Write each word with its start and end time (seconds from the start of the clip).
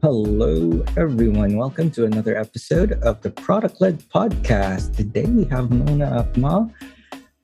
Hello, 0.00 0.84
everyone. 0.96 1.56
Welcome 1.56 1.90
to 1.90 2.04
another 2.04 2.38
episode 2.38 2.92
of 3.02 3.20
the 3.20 3.30
Product 3.30 3.80
Led 3.80 3.98
Podcast. 4.08 4.94
Today 4.96 5.24
we 5.24 5.44
have 5.46 5.72
Mona 5.72 6.22
Akmal, 6.22 6.72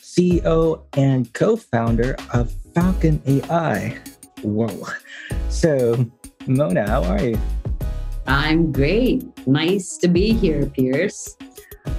CEO 0.00 0.84
and 0.96 1.34
co 1.34 1.56
founder 1.56 2.14
of 2.32 2.52
Falkon 2.72 3.20
AI. 3.26 3.98
Whoa. 4.42 4.86
So, 5.48 6.08
Mona, 6.46 6.88
how 6.88 7.02
are 7.02 7.24
you? 7.24 7.38
I'm 8.28 8.70
great. 8.70 9.24
Nice 9.48 9.96
to 9.96 10.06
be 10.06 10.32
here, 10.32 10.64
Pierce. 10.66 11.36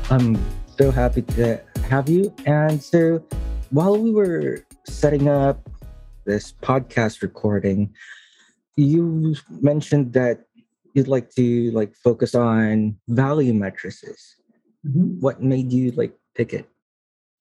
I'm 0.10 0.42
so 0.78 0.90
happy 0.90 1.24
to 1.24 1.62
have 1.90 2.08
you. 2.08 2.34
And 2.46 2.82
so, 2.82 3.22
while 3.72 3.98
we 3.98 4.12
were 4.12 4.66
setting 4.88 5.28
up 5.28 5.70
this 6.24 6.54
podcast 6.54 7.22
recording, 7.22 7.94
you 8.78 9.36
mentioned 9.62 10.14
that 10.14 10.45
you'd 10.96 11.08
like 11.08 11.30
to 11.36 11.72
like 11.72 11.96
focus 11.96 12.34
on 12.34 12.98
value 13.08 13.54
matrices. 13.54 14.36
Mm-hmm. 14.88 15.20
What 15.20 15.44
made 15.44 15.72
you 15.72 15.92
like 15.92 16.18
pick 16.36 16.54
it? 16.54 16.68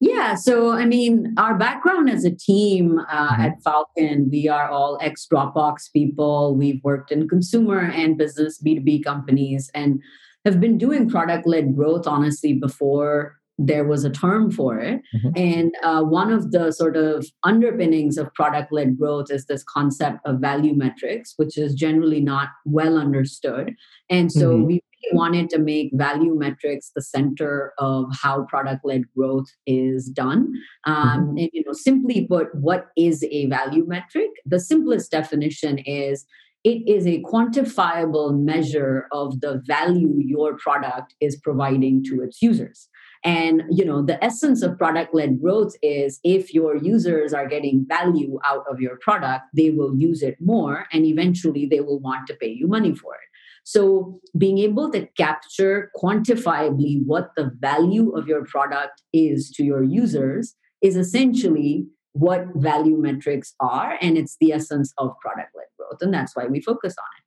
Yeah, 0.00 0.34
so 0.34 0.72
I 0.72 0.84
mean, 0.84 1.34
our 1.38 1.56
background 1.56 2.10
as 2.10 2.24
a 2.24 2.34
team 2.34 2.98
uh, 2.98 3.32
mm-hmm. 3.32 3.42
at 3.42 3.62
Falkon, 3.62 4.28
we 4.30 4.48
are 4.48 4.68
all 4.68 4.98
ex 5.00 5.26
Dropbox 5.32 5.92
people. 5.92 6.54
We've 6.56 6.82
worked 6.82 7.10
in 7.10 7.28
consumer 7.28 7.80
and 7.80 8.18
business 8.18 8.60
B2B 8.60 9.04
companies 9.04 9.70
and 9.72 10.02
have 10.44 10.60
been 10.60 10.76
doing 10.76 11.08
product 11.08 11.46
led 11.46 11.74
growth, 11.74 12.06
honestly, 12.06 12.52
before 12.52 13.38
there 13.58 13.84
was 13.84 14.04
a 14.04 14.10
term 14.10 14.50
for 14.50 14.78
it. 14.78 15.00
Mm-hmm. 15.14 15.28
And 15.36 15.74
uh, 15.82 16.02
one 16.02 16.32
of 16.32 16.50
the 16.50 16.72
sort 16.72 16.96
of 16.96 17.26
underpinnings 17.44 18.18
of 18.18 18.32
product 18.34 18.72
led 18.72 18.98
growth 18.98 19.30
is 19.30 19.46
this 19.46 19.64
concept 19.64 20.18
of 20.24 20.40
value 20.40 20.74
metrics, 20.74 21.34
which 21.36 21.56
is 21.56 21.74
generally 21.74 22.20
not 22.20 22.48
well 22.64 22.98
understood. 22.98 23.74
And 24.10 24.32
so 24.32 24.54
mm-hmm. 24.54 24.66
we 24.66 24.80
wanted 25.12 25.50
to 25.50 25.58
make 25.58 25.90
value 25.94 26.34
metrics 26.34 26.90
the 26.94 27.02
center 27.02 27.74
of 27.78 28.06
how 28.12 28.44
product 28.44 28.84
led 28.84 29.02
growth 29.16 29.46
is 29.66 30.08
done. 30.08 30.52
Um, 30.86 30.96
mm-hmm. 30.96 31.38
And, 31.38 31.50
you 31.52 31.62
know, 31.66 31.72
simply 31.72 32.26
put, 32.26 32.54
what 32.54 32.86
is 32.96 33.24
a 33.30 33.46
value 33.46 33.84
metric? 33.86 34.30
The 34.46 34.58
simplest 34.58 35.10
definition 35.10 35.78
is 35.78 36.26
it 36.64 36.82
is 36.88 37.06
a 37.06 37.22
quantifiable 37.22 38.36
measure 38.42 39.06
of 39.12 39.40
the 39.42 39.62
value 39.66 40.14
your 40.18 40.56
product 40.56 41.14
is 41.20 41.36
providing 41.36 42.02
to 42.04 42.22
its 42.22 42.40
users 42.40 42.88
and 43.24 43.62
you 43.70 43.84
know 43.84 44.02
the 44.02 44.22
essence 44.22 44.62
of 44.62 44.76
product 44.76 45.14
led 45.14 45.40
growth 45.40 45.74
is 45.82 46.20
if 46.22 46.52
your 46.52 46.76
users 46.76 47.32
are 47.32 47.48
getting 47.48 47.86
value 47.88 48.38
out 48.44 48.64
of 48.70 48.80
your 48.80 48.96
product 48.98 49.44
they 49.54 49.70
will 49.70 49.96
use 49.96 50.22
it 50.22 50.36
more 50.40 50.86
and 50.92 51.06
eventually 51.06 51.66
they 51.66 51.80
will 51.80 51.98
want 52.00 52.26
to 52.26 52.34
pay 52.34 52.48
you 52.48 52.66
money 52.68 52.94
for 52.94 53.14
it. 53.14 53.28
So 53.66 54.20
being 54.36 54.58
able 54.58 54.92
to 54.92 55.06
capture 55.16 55.90
quantifiably 55.96 57.00
what 57.06 57.30
the 57.34 57.50
value 57.58 58.10
of 58.10 58.28
your 58.28 58.44
product 58.44 59.02
is 59.14 59.50
to 59.52 59.64
your 59.64 59.82
users 59.82 60.54
is 60.82 60.96
essentially 60.96 61.86
what 62.12 62.46
value 62.54 62.98
metrics 62.98 63.54
are 63.58 63.98
and 64.02 64.18
it's 64.18 64.36
the 64.38 64.52
essence 64.52 64.92
of 64.98 65.18
product 65.20 65.50
led 65.56 65.66
growth 65.78 66.00
and 66.02 66.12
that's 66.12 66.36
why 66.36 66.46
we 66.46 66.60
focus 66.60 66.94
on 66.98 67.08
it 67.18 67.23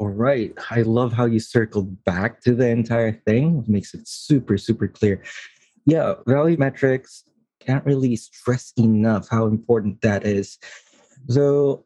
all 0.00 0.08
right. 0.08 0.54
I 0.70 0.80
love 0.80 1.12
how 1.12 1.26
you 1.26 1.38
circled 1.38 2.02
back 2.04 2.40
to 2.44 2.54
the 2.54 2.66
entire 2.68 3.12
thing. 3.12 3.58
It 3.58 3.68
makes 3.68 3.92
it 3.92 4.08
super, 4.08 4.56
super 4.56 4.88
clear. 4.88 5.22
Yeah, 5.84 6.14
value 6.26 6.56
metrics 6.56 7.24
can't 7.60 7.84
really 7.84 8.16
stress 8.16 8.72
enough 8.78 9.28
how 9.28 9.44
important 9.44 10.00
that 10.00 10.24
is. 10.24 10.56
So, 11.28 11.84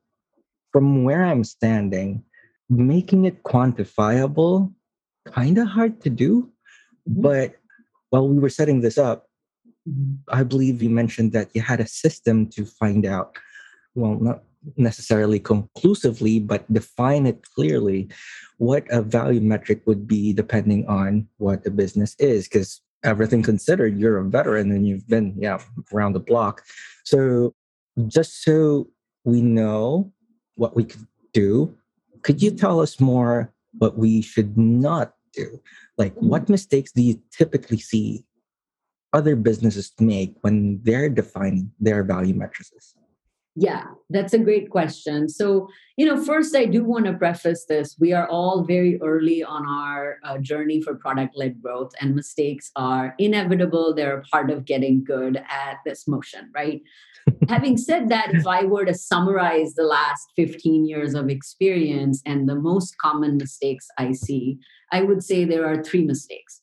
from 0.73 1.03
where 1.03 1.25
I'm 1.25 1.43
standing, 1.43 2.23
making 2.71 3.25
it 3.25 3.43
quantifiable 3.43 4.73
kind 5.27 5.59
of 5.59 5.67
hard 5.67 6.01
to 6.03 6.11
do. 6.11 6.53
Mm-hmm. 7.09 7.23
But 7.23 7.57
while 8.11 8.29
we 8.29 8.39
were 8.39 8.49
setting 8.49 8.81
this 8.81 8.97
up, 8.97 9.27
I 10.29 10.45
believe 10.45 10.85
you 10.85 10.91
mentioned 10.91 11.33
that 11.33 11.51
you 11.53 11.63
had 11.63 11.81
a 11.81 11.89
system 11.89 12.47
to 12.51 12.65
find 12.65 13.05
out. 13.07 13.37
Well, 13.97 14.21
not 14.21 14.45
necessarily 14.77 15.39
conclusively, 15.39 16.41
but 16.41 16.71
define 16.73 17.27
it 17.27 17.43
clearly 17.55 18.09
what 18.59 18.85
a 18.91 19.03
value 19.03 19.41
metric 19.41 19.83
would 19.87 20.07
be 20.07 20.33
depending 20.33 20.87
on 20.87 21.29
what 21.39 21.65
the 21.65 21.71
business 21.71 22.15
is. 22.19 22.49
Because 22.49 22.81
everything 23.03 23.43
considered, 23.43 23.99
you're 23.99 24.19
a 24.19 24.25
veteran 24.25 24.71
and 24.71 24.87
you've 24.87 25.09
been, 25.09 25.35
yeah, 25.39 25.61
around 25.93 26.15
the 26.15 26.21
block. 26.21 26.63
So 27.05 27.55
just 28.09 28.43
so 28.43 28.89
we 29.25 29.43
know 29.43 30.13
what 30.57 30.75
we 30.77 30.85
could 30.85 31.07
do, 31.33 31.77
could 32.23 32.43
you 32.43 32.51
tell 32.51 32.81
us 32.81 33.01
more 33.01 33.53
what 33.79 33.99
we 33.99 34.23
should 34.23 34.57
not 34.57 35.15
do? 35.33 35.61
Like, 35.99 36.15
what 36.15 36.43
mm-hmm. 36.43 36.53
mistakes 36.53 36.93
do 36.93 37.03
you 37.03 37.21
typically 37.37 37.79
see 37.79 38.25
other 39.13 39.37
businesses 39.37 39.93
make 40.01 40.35
when 40.41 40.81
they're 40.83 41.09
defining 41.09 41.71
their 41.79 42.03
value 42.03 42.35
matrices? 42.35 42.95
Yeah, 43.57 43.85
that's 44.11 44.33
a 44.33 44.39
great 44.39 44.69
question. 44.69 45.29
So, 45.29 45.69
you 45.97 46.07
know, 46.07 46.23
first, 46.23 46.57
I 46.57 46.65
do 46.65 46.83
want 46.85 47.05
to 47.07 47.13
preface 47.13 47.67
this. 47.69 47.97
We 48.01 48.13
are 48.13 48.29
all 48.29 48.65
very 48.65 49.01
early 49.01 49.45
on 49.45 49.65
our 49.65 50.19
uh, 50.25 50.39
journey 50.39 50.83
for 50.83 50.97
product 50.97 51.37
led 51.37 51.63
growth, 51.63 51.93
and 52.01 52.17
mistakes 52.17 52.73
are 52.75 53.15
inevitable. 53.19 53.95
They're 53.95 54.19
a 54.19 54.23
part 54.23 54.51
of 54.51 54.65
getting 54.65 55.05
good 55.05 55.37
at 55.37 55.79
this 55.85 56.09
motion, 56.09 56.51
right? 56.53 56.83
Having 57.49 57.79
said 57.79 58.09
that, 58.09 58.35
if 58.35 58.45
I 58.45 58.65
were 58.65 58.85
to 58.85 58.95
summarize 58.95 59.75
the 59.75 59.85
last 59.85 60.33
15 60.35 60.85
years 60.85 61.15
of 61.15 61.31
experience 61.31 62.23
and 62.27 62.49
the 62.49 62.57
most 62.57 62.99
common 62.99 63.37
mistakes 63.37 63.87
I 63.99 64.13
see, 64.13 64.59
I 64.91 65.03
would 65.03 65.23
say 65.23 65.45
there 65.45 65.67
are 65.67 65.83
three 65.83 66.05
mistakes. 66.05 66.61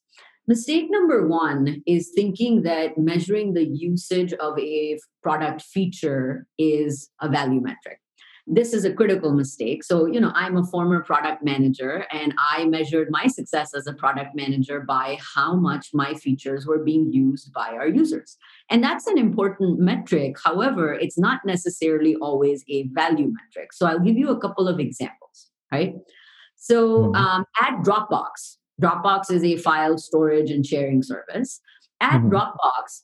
Mistake 0.47 0.87
number 0.89 1.27
one 1.27 1.83
is 1.85 2.11
thinking 2.15 2.63
that 2.63 2.97
measuring 2.97 3.53
the 3.53 3.65
usage 3.65 4.33
of 4.33 4.57
a 4.57 4.97
product 5.21 5.61
feature 5.61 6.47
is 6.57 7.09
a 7.21 7.29
value 7.29 7.61
metric. 7.61 7.99
This 8.47 8.73
is 8.73 8.83
a 8.83 8.93
critical 8.93 9.33
mistake. 9.33 9.83
So, 9.83 10.07
you 10.07 10.19
know, 10.19 10.31
I'm 10.33 10.57
a 10.57 10.65
former 10.65 11.03
product 11.03 11.43
manager 11.43 12.05
and 12.11 12.33
I 12.37 12.65
measured 12.65 13.09
my 13.11 13.27
success 13.27 13.75
as 13.75 13.85
a 13.85 13.93
product 13.93 14.35
manager 14.35 14.79
by 14.81 15.19
how 15.35 15.55
much 15.55 15.89
my 15.93 16.15
features 16.15 16.65
were 16.65 16.83
being 16.83 17.13
used 17.13 17.53
by 17.53 17.69
our 17.69 17.87
users. 17.87 18.37
And 18.69 18.83
that's 18.83 19.05
an 19.05 19.19
important 19.19 19.79
metric. 19.79 20.37
However, 20.43 20.93
it's 20.93 21.19
not 21.19 21.41
necessarily 21.45 22.15
always 22.15 22.63
a 22.67 22.87
value 22.87 23.31
metric. 23.31 23.73
So, 23.73 23.85
I'll 23.85 23.99
give 23.99 24.17
you 24.17 24.29
a 24.31 24.39
couple 24.39 24.67
of 24.67 24.79
examples, 24.79 25.51
right? 25.71 25.93
So, 26.57 26.97
mm-hmm. 26.97 27.15
um, 27.15 27.45
at 27.61 27.83
Dropbox, 27.83 28.57
Dropbox 28.81 29.31
is 29.31 29.43
a 29.43 29.57
file 29.57 29.97
storage 29.97 30.49
and 30.49 30.65
sharing 30.65 31.03
service. 31.03 31.61
At 31.99 32.19
mm-hmm. 32.19 32.29
Dropbox, 32.29 33.03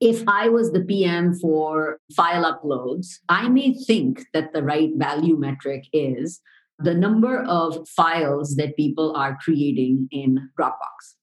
if 0.00 0.22
I 0.28 0.48
was 0.48 0.72
the 0.72 0.84
PM 0.84 1.34
for 1.34 1.98
file 2.14 2.44
uploads, 2.44 3.18
I 3.28 3.48
may 3.48 3.74
think 3.74 4.24
that 4.32 4.52
the 4.52 4.62
right 4.62 4.90
value 4.94 5.36
metric 5.36 5.84
is 5.92 6.40
the 6.78 6.94
number 6.94 7.42
of 7.42 7.88
files 7.88 8.54
that 8.56 8.76
people 8.76 9.14
are 9.16 9.36
creating 9.42 10.08
in 10.12 10.50
Dropbox. 10.58 11.16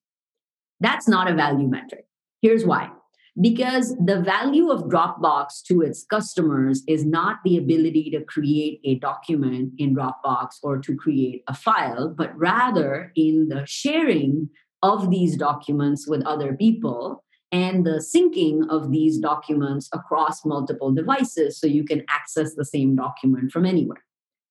That's 0.81 1.07
not 1.07 1.31
a 1.31 1.33
value 1.33 1.67
metric. 1.67 2.05
Here's 2.41 2.65
why 2.65 2.91
because 3.39 3.95
the 3.97 4.21
value 4.21 4.69
of 4.69 4.83
Dropbox 4.83 5.61
to 5.67 5.81
its 5.81 6.05
customers 6.05 6.83
is 6.87 7.05
not 7.05 7.39
the 7.43 7.57
ability 7.57 8.09
to 8.11 8.23
create 8.23 8.79
a 8.85 8.95
document 8.95 9.73
in 9.77 9.95
Dropbox 9.95 10.59
or 10.63 10.77
to 10.79 10.95
create 10.95 11.43
a 11.47 11.53
file, 11.53 12.13
but 12.17 12.37
rather 12.37 13.11
in 13.15 13.49
the 13.49 13.65
sharing 13.65 14.49
of 14.81 15.09
these 15.09 15.35
documents 15.35 16.07
with 16.07 16.25
other 16.25 16.53
people 16.53 17.23
and 17.51 17.85
the 17.85 18.03
syncing 18.15 18.67
of 18.69 18.91
these 18.91 19.17
documents 19.17 19.89
across 19.93 20.45
multiple 20.45 20.93
devices 20.93 21.59
so 21.59 21.67
you 21.67 21.83
can 21.83 22.03
access 22.09 22.55
the 22.55 22.65
same 22.65 22.95
document 22.95 23.51
from 23.51 23.65
anywhere, 23.65 24.03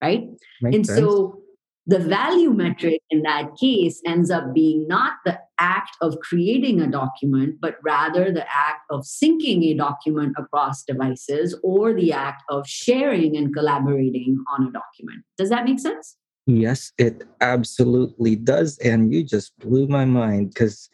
right? 0.03 0.25
Makes 0.61 0.77
and 0.77 0.87
sense. 0.87 0.99
so 0.99 1.44
the 1.87 1.99
value 1.99 2.51
metric 2.51 3.03
in 3.11 3.23
that 3.23 3.57
case 3.61 4.01
ends 4.07 4.31
up 4.31 4.55
being 4.55 4.89
not 4.89 5.15
the 5.25 5.39
act 5.59 5.97
of 6.01 6.19
creating 6.21 6.81
a 6.81 6.87
document, 6.87 7.57
but 7.61 7.77
rather 7.85 8.33
the 8.33 8.47
act 8.49 8.81
of 8.91 9.03
syncing 9.03 9.63
a 9.65 9.75
document 9.75 10.35
across 10.39 10.83
devices 10.83 11.59
or 11.63 11.93
the 11.93 12.13
act 12.13 12.43
of 12.49 12.67
sharing 12.67 13.37
and 13.37 13.55
collaborating 13.55 14.43
on 14.53 14.69
a 14.69 14.73
document. 14.73 15.25
Does 15.37 15.51
that 15.51 15.65
make 15.65 15.79
sense? 15.79 16.17
Yes, 16.47 16.93
it 16.99 17.25
absolutely 17.41 18.37
does. 18.37 18.79
And 18.79 19.13
you 19.13 19.23
just 19.23 19.59
blew 19.59 19.87
my 19.87 20.05
mind 20.05 20.51
because 20.51 20.89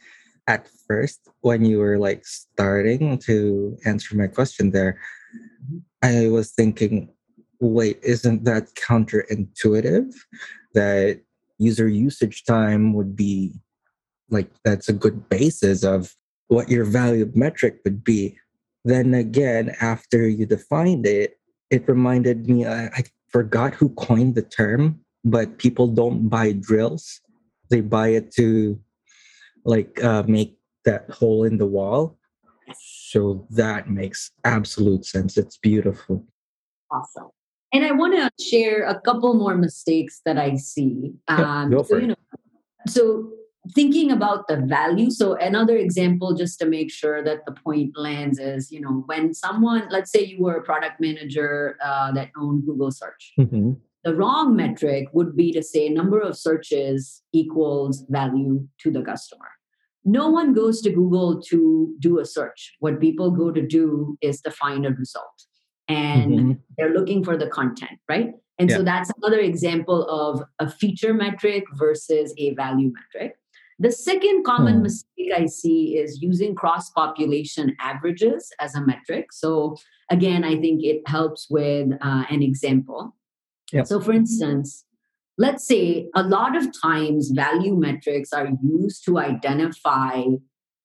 at 0.46 0.68
first, 0.88 1.28
when 1.42 1.64
you 1.64 1.78
were 1.78 1.98
like 1.98 2.26
starting 2.26 3.18
to 3.18 3.76
answer 3.84 4.16
my 4.16 4.26
question 4.26 4.70
there, 4.70 4.98
I 6.02 6.28
was 6.28 6.50
thinking, 6.50 7.10
wait, 7.60 8.00
isn't 8.02 8.44
that 8.44 8.74
counterintuitive? 8.74 10.14
That 10.74 11.20
user 11.58 11.88
usage 11.88 12.44
time 12.44 12.94
would 12.94 13.16
be 13.16 13.54
like 14.30 14.50
that's 14.64 14.88
a 14.88 14.94
good 14.94 15.28
basis 15.28 15.84
of 15.84 16.14
what 16.48 16.68
your 16.68 16.84
value 16.84 17.30
metric 17.34 17.80
would 17.84 18.02
be. 18.02 18.38
Then 18.84 19.14
again, 19.14 19.74
after 19.80 20.28
you 20.28 20.46
defined 20.46 21.06
it, 21.06 21.38
it 21.70 21.88
reminded 21.88 22.48
me 22.48 22.66
I, 22.66 22.86
I 22.86 23.04
forgot 23.28 23.74
who 23.74 23.90
coined 23.90 24.34
the 24.34 24.42
term, 24.42 25.00
but 25.24 25.58
people 25.58 25.88
don't 25.88 26.28
buy 26.28 26.52
drills. 26.52 27.20
They 27.68 27.80
buy 27.80 28.08
it 28.08 28.32
to 28.32 28.80
like 29.64 30.02
uh, 30.02 30.24
make 30.26 30.56
that 30.84 31.10
hole 31.10 31.44
in 31.44 31.58
the 31.58 31.66
wall. 31.66 32.18
So 32.74 33.46
that 33.50 33.90
makes 33.90 34.30
absolute 34.44 35.04
sense. 35.04 35.36
It's 35.36 35.58
beautiful. 35.58 36.24
Awesome. 36.90 37.30
And 37.72 37.84
I 37.84 37.92
want 37.92 38.14
to 38.16 38.44
share 38.44 38.84
a 38.84 39.00
couple 39.00 39.34
more 39.34 39.56
mistakes 39.56 40.20
that 40.24 40.38
I 40.38 40.56
see. 40.56 41.12
Um, 41.28 41.70
go 41.70 41.82
for 41.82 41.88
so. 41.88 41.96
You 41.98 42.06
know, 42.08 42.16
so 42.86 43.30
thinking 43.74 44.10
about 44.10 44.48
the 44.48 44.56
value 44.56 45.10
so 45.10 45.34
another 45.34 45.76
example 45.76 46.34
just 46.34 46.58
to 46.58 46.66
make 46.66 46.90
sure 46.90 47.22
that 47.22 47.44
the 47.46 47.52
point 47.52 47.92
lands 47.96 48.38
is 48.38 48.72
you 48.72 48.80
know 48.80 49.02
when 49.06 49.34
someone 49.34 49.86
let's 49.90 50.10
say 50.10 50.24
you 50.24 50.42
were 50.42 50.56
a 50.56 50.62
product 50.62 51.00
manager 51.00 51.76
uh, 51.84 52.10
that 52.12 52.30
owned 52.38 52.64
google 52.64 52.90
search 52.90 53.32
mm-hmm. 53.38 53.72
the 54.04 54.14
wrong 54.14 54.56
metric 54.56 55.08
would 55.12 55.36
be 55.36 55.52
to 55.52 55.62
say 55.62 55.88
number 55.88 56.20
of 56.20 56.36
searches 56.36 57.22
equals 57.32 58.04
value 58.08 58.66
to 58.78 58.90
the 58.90 59.02
customer 59.02 59.50
no 60.04 60.28
one 60.28 60.54
goes 60.54 60.80
to 60.80 60.90
google 60.90 61.40
to 61.42 61.94
do 61.98 62.18
a 62.18 62.24
search 62.24 62.76
what 62.80 62.98
people 62.98 63.30
go 63.30 63.50
to 63.50 63.62
do 63.62 64.16
is 64.22 64.40
to 64.40 64.50
find 64.50 64.86
a 64.86 64.90
result 64.90 65.44
and 65.90 66.32
mm-hmm. 66.32 66.52
they're 66.76 66.92
looking 66.92 67.24
for 67.24 67.36
the 67.36 67.46
content 67.48 67.98
right 68.08 68.32
and 68.58 68.68
yeah. 68.68 68.76
so 68.76 68.82
that's 68.82 69.10
another 69.16 69.40
example 69.40 70.06
of 70.08 70.42
a 70.58 70.70
feature 70.70 71.14
metric 71.14 71.64
versus 71.76 72.34
a 72.38 72.54
value 72.54 72.92
metric 72.92 73.36
the 73.80 73.90
second 73.90 74.44
common 74.44 74.76
hmm. 74.76 74.82
mistake 74.82 75.32
I 75.34 75.46
see 75.46 75.96
is 75.96 76.20
using 76.20 76.54
cross 76.54 76.90
population 76.90 77.74
averages 77.80 78.52
as 78.60 78.74
a 78.74 78.80
metric. 78.82 79.32
So, 79.32 79.76
again, 80.10 80.44
I 80.44 80.60
think 80.60 80.84
it 80.84 81.00
helps 81.08 81.48
with 81.48 81.92
uh, 82.02 82.24
an 82.28 82.42
example. 82.42 83.16
Yep. 83.72 83.86
So, 83.86 83.98
for 83.98 84.12
instance, 84.12 84.84
let's 85.38 85.66
say 85.66 86.10
a 86.14 86.22
lot 86.22 86.56
of 86.56 86.68
times 86.78 87.30
value 87.30 87.74
metrics 87.74 88.34
are 88.34 88.50
used 88.62 89.02
to 89.06 89.18
identify 89.18 90.24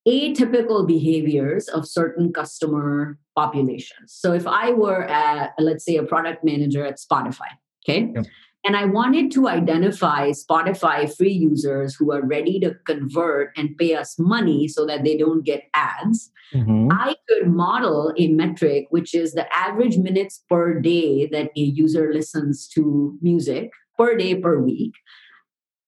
atypical 0.07 0.86
behaviors 0.88 1.68
of 1.68 1.88
certain 1.88 2.31
customer 2.31 3.18
populations. 3.36 4.13
So, 4.13 4.34
if 4.34 4.46
I 4.48 4.72
were, 4.72 5.04
at, 5.06 5.54
let's 5.60 5.86
say, 5.86 5.98
a 5.98 6.04
product 6.04 6.44
manager 6.44 6.86
at 6.86 7.00
Spotify, 7.00 7.50
okay, 7.84 8.12
yep. 8.16 8.25
And 8.66 8.75
I 8.75 8.86
wanted 8.86 9.31
to 9.34 9.48
identify 9.48 10.31
Spotify 10.31 11.16
free 11.16 11.31
users 11.31 11.94
who 11.94 12.12
are 12.12 12.25
ready 12.25 12.60
to 12.62 12.74
convert 12.88 13.52
and 13.56 13.78
pay 13.78 13.94
us 13.94 14.18
money 14.18 14.68
so 14.68 14.88
that 14.88 15.04
they 15.04 15.16
don't 15.16 15.46
get 15.46 15.66
ads. 15.75 16.31
Mm-hmm. 16.52 16.90
I 16.92 17.16
could 17.30 17.48
model 17.48 18.12
a 18.18 18.28
metric, 18.30 18.88
which 18.90 19.13
is 19.13 19.34
the 19.34 19.46
average 19.56 19.98
minutes 20.00 20.44
per 20.50 20.80
day 20.80 21.28
that 21.28 21.52
a 21.56 21.60
user 21.60 22.12
listens 22.12 22.68
to 22.69 23.16
music 23.22 23.69
per 24.00 24.18
day 24.18 24.34
per 24.34 24.60
week. 24.60 24.94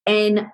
And 0.06 0.48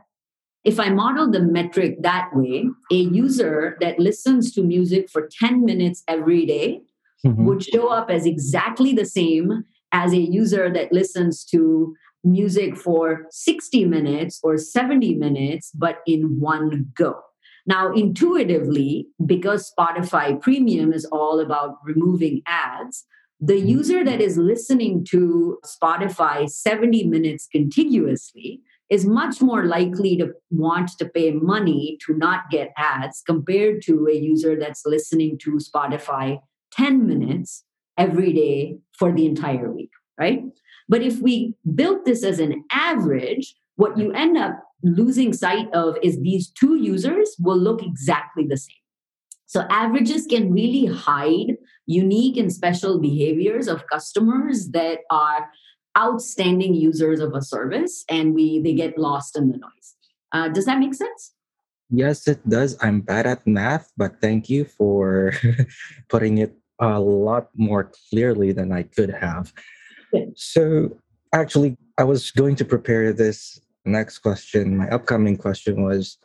if 0.63 0.79
I 0.79 0.89
model 0.89 1.29
the 1.29 1.41
metric 1.41 1.97
that 2.01 2.29
way, 2.33 2.65
a 2.91 2.95
user 2.95 3.77
that 3.81 3.99
listens 3.99 4.53
to 4.53 4.63
music 4.63 5.09
for 5.09 5.27
10 5.39 5.65
minutes 5.65 6.03
every 6.07 6.45
day 6.45 6.81
mm-hmm. 7.25 7.45
would 7.45 7.63
show 7.63 7.89
up 7.89 8.09
as 8.09 8.25
exactly 8.25 8.93
the 8.93 9.05
same 9.05 9.65
as 9.91 10.13
a 10.13 10.17
user 10.19 10.71
that 10.73 10.93
listens 10.93 11.43
to 11.45 11.95
music 12.23 12.77
for 12.77 13.25
60 13.29 13.85
minutes 13.85 14.39
or 14.41 14.57
70 14.57 15.15
minutes, 15.15 15.71
but 15.75 15.97
in 16.07 16.39
one 16.39 16.91
go. 16.95 17.19
Now, 17.65 17.93
intuitively, 17.93 19.07
because 19.25 19.71
Spotify 19.77 20.39
Premium 20.41 20.93
is 20.93 21.05
all 21.05 21.39
about 21.39 21.77
removing 21.83 22.41
ads, 22.45 23.05
the 23.39 23.53
mm-hmm. 23.53 23.67
user 23.67 24.03
that 24.05 24.21
is 24.21 24.37
listening 24.37 25.05
to 25.09 25.59
Spotify 25.65 26.49
70 26.49 27.05
minutes 27.07 27.47
contiguously 27.51 28.61
is 28.89 29.05
much 29.05 29.41
more 29.41 29.65
likely 29.65 30.17
to 30.17 30.33
want 30.51 30.89
to 30.99 31.05
pay 31.05 31.31
money 31.31 31.97
to 32.05 32.15
not 32.15 32.49
get 32.51 32.71
ads 32.77 33.21
compared 33.25 33.81
to 33.83 34.07
a 34.07 34.15
user 34.15 34.57
that's 34.59 34.85
listening 34.85 35.37
to 35.39 35.57
Spotify 35.57 36.39
10 36.73 37.07
minutes 37.07 37.63
every 37.97 38.33
day 38.33 38.77
for 38.97 39.11
the 39.11 39.25
entire 39.25 39.71
week, 39.71 39.91
right? 40.19 40.43
But 40.89 41.01
if 41.01 41.19
we 41.19 41.55
built 41.75 42.05
this 42.05 42.23
as 42.23 42.39
an 42.39 42.63
average, 42.71 43.55
what 43.75 43.97
you 43.97 44.11
end 44.11 44.37
up 44.37 44.59
losing 44.83 45.33
sight 45.33 45.73
of 45.73 45.97
is 46.03 46.19
these 46.19 46.49
two 46.49 46.75
users 46.75 47.35
will 47.39 47.57
look 47.57 47.81
exactly 47.81 48.45
the 48.45 48.57
same. 48.57 48.75
So 49.45 49.65
averages 49.69 50.25
can 50.25 50.51
really 50.51 50.85
hide 50.85 51.57
unique 51.85 52.37
and 52.37 52.51
special 52.51 52.99
behaviors 52.99 53.67
of 53.67 53.87
customers 53.87 54.69
that 54.69 54.99
are 55.11 55.47
outstanding 55.97 56.73
users 56.73 57.19
of 57.19 57.33
a 57.33 57.41
service 57.41 58.03
and 58.09 58.33
we 58.33 58.59
they 58.59 58.73
get 58.73 58.97
lost 58.97 59.37
in 59.37 59.49
the 59.49 59.57
noise. 59.57 59.95
Uh, 60.31 60.49
does 60.49 60.65
that 60.65 60.79
make 60.79 60.93
sense? 60.93 61.33
Yes, 61.89 62.27
it 62.27 62.41
does. 62.49 62.75
I'm 62.81 63.01
bad 63.01 63.27
at 63.27 63.45
math, 63.45 63.91
but 63.95 64.19
thank 64.19 64.49
you 64.49 64.65
for 64.65 65.33
putting 66.09 66.39
it 66.39 66.57
a 66.79 66.99
lot 66.99 67.49
more 67.55 67.91
clearly 68.09 68.51
than 68.51 68.71
I 68.71 68.83
could 68.83 69.11
have. 69.11 69.53
So, 70.35 70.95
actually, 71.33 71.77
I 71.97 72.03
was 72.03 72.31
going 72.31 72.55
to 72.57 72.65
prepare 72.65 73.13
this 73.13 73.59
next 73.85 74.19
question. 74.19 74.77
My 74.77 74.89
upcoming 74.89 75.37
question 75.37 75.83
was 75.83 76.17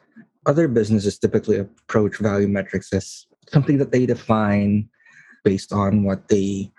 other 0.47 0.69
businesses 0.69 1.19
typically 1.19 1.59
approach 1.59 2.17
value 2.17 2.49
metrics 2.49 2.93
as 2.93 3.27
something 3.51 3.79
that 3.79 3.93
they 3.93 4.07
define 4.07 4.89
based 5.45 5.73
on 5.73 6.05
what 6.05 6.29
they 6.29 6.71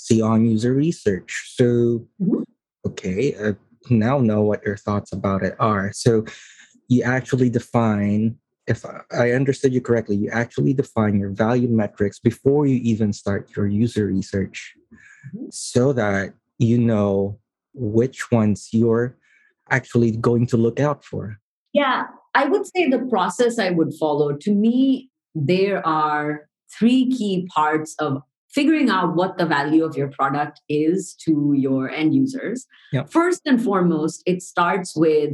see 0.00 0.22
on 0.22 0.46
user 0.46 0.72
research. 0.72 1.52
So, 1.54 2.06
mm-hmm. 2.20 2.42
okay, 2.86 3.34
I 3.42 3.56
now 3.90 4.18
know 4.18 4.42
what 4.42 4.64
your 4.64 4.76
thoughts 4.76 5.12
about 5.12 5.42
it 5.42 5.54
are. 5.58 5.92
So, 5.92 6.24
you 6.88 7.02
actually 7.02 7.50
define, 7.50 8.36
if 8.66 8.84
I 9.12 9.30
understood 9.32 9.72
you 9.72 9.80
correctly, 9.80 10.16
you 10.16 10.30
actually 10.30 10.74
define 10.74 11.20
your 11.20 11.30
value 11.30 11.68
metrics 11.68 12.18
before 12.18 12.66
you 12.66 12.76
even 12.82 13.12
start 13.12 13.54
your 13.56 13.68
user 13.68 14.06
research 14.06 14.74
mm-hmm. 14.92 15.46
so 15.50 15.92
that 15.92 16.34
you 16.58 16.78
know 16.78 17.38
which 17.74 18.32
ones 18.32 18.68
you're 18.72 19.16
actually 19.70 20.10
going 20.10 20.46
to 20.48 20.56
look 20.56 20.80
out 20.80 21.04
for? 21.04 21.38
Yeah, 21.72 22.06
I 22.34 22.46
would 22.46 22.66
say 22.66 22.88
the 22.88 23.06
process 23.10 23.58
I 23.58 23.70
would 23.70 23.94
follow 23.94 24.36
to 24.36 24.52
me, 24.52 25.10
there 25.34 25.86
are 25.86 26.48
three 26.76 27.10
key 27.10 27.46
parts 27.54 27.94
of 27.98 28.22
figuring 28.52 28.90
out 28.90 29.14
what 29.14 29.38
the 29.38 29.46
value 29.46 29.84
of 29.84 29.96
your 29.96 30.08
product 30.08 30.60
is 30.68 31.14
to 31.24 31.52
your 31.56 31.90
end 31.90 32.14
users. 32.14 32.66
Yep. 32.92 33.10
First 33.10 33.42
and 33.46 33.62
foremost, 33.62 34.22
it 34.26 34.42
starts 34.42 34.96
with 34.96 35.32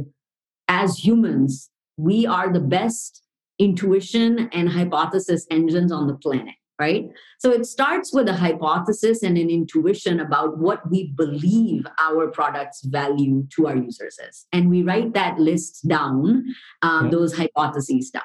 as 0.67 0.97
humans, 0.97 1.69
we 1.97 2.25
are 2.25 2.51
the 2.51 2.59
best 2.59 3.23
intuition 3.59 4.49
and 4.53 4.69
hypothesis 4.69 5.47
engines 5.49 5.91
on 5.91 6.07
the 6.07 6.15
planet 6.15 6.53
right? 6.79 7.05
So 7.39 7.51
it 7.51 7.65
starts 7.65 8.13
with 8.13 8.27
a 8.27 8.35
hypothesis 8.35 9.23
and 9.23 9.37
an 9.37 9.49
intuition 9.49 10.19
about 10.19 10.57
what 10.57 10.89
we 10.89 11.11
believe 11.15 11.85
our 11.99 12.27
product's 12.27 12.83
value 12.85 13.47
to 13.55 13.67
our 13.67 13.75
users 13.75 14.17
is. 14.29 14.45
And 14.51 14.69
we 14.69 14.83
write 14.83 15.13
that 15.13 15.39
list 15.39 15.87
down, 15.87 16.45
um, 16.81 17.09
those 17.09 17.35
hypotheses 17.35 18.11
down. 18.11 18.23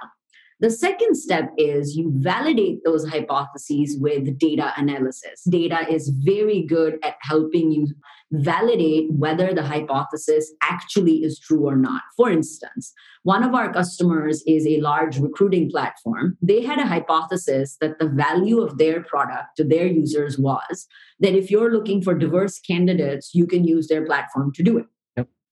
The 0.62 0.71
second 0.71 1.16
step 1.16 1.52
is 1.59 1.97
you 1.97 2.12
validate 2.14 2.85
those 2.85 3.04
hypotheses 3.09 3.99
with 3.99 4.38
data 4.38 4.73
analysis. 4.76 5.42
Data 5.49 5.92
is 5.92 6.11
very 6.23 6.62
good 6.62 7.00
at 7.02 7.16
helping 7.23 7.73
you 7.73 7.88
validate 8.31 9.12
whether 9.12 9.52
the 9.52 9.64
hypothesis 9.64 10.52
actually 10.62 11.25
is 11.25 11.40
true 11.40 11.66
or 11.66 11.75
not. 11.75 12.02
For 12.16 12.31
instance, 12.31 12.92
one 13.25 13.42
of 13.42 13.57
our 13.57 13.73
customers 13.73 14.45
is 14.47 14.64
a 14.64 14.81
large 14.81 15.19
recruiting 15.19 15.69
platform. 15.69 16.38
They 16.40 16.62
had 16.62 16.78
a 16.78 16.87
hypothesis 16.87 17.76
that 17.81 17.99
the 17.99 18.09
value 18.09 18.61
of 18.61 18.78
their 18.78 19.02
product 19.02 19.57
to 19.57 19.64
their 19.64 19.88
users 19.88 20.38
was 20.38 20.87
that 21.19 21.35
if 21.35 21.50
you're 21.50 21.73
looking 21.73 22.02
for 22.02 22.14
diverse 22.14 22.61
candidates, 22.61 23.35
you 23.35 23.49
can 23.49 23.64
use 23.64 23.88
their 23.88 24.07
platform 24.07 24.52
to 24.52 24.62
do 24.62 24.78
it 24.78 24.87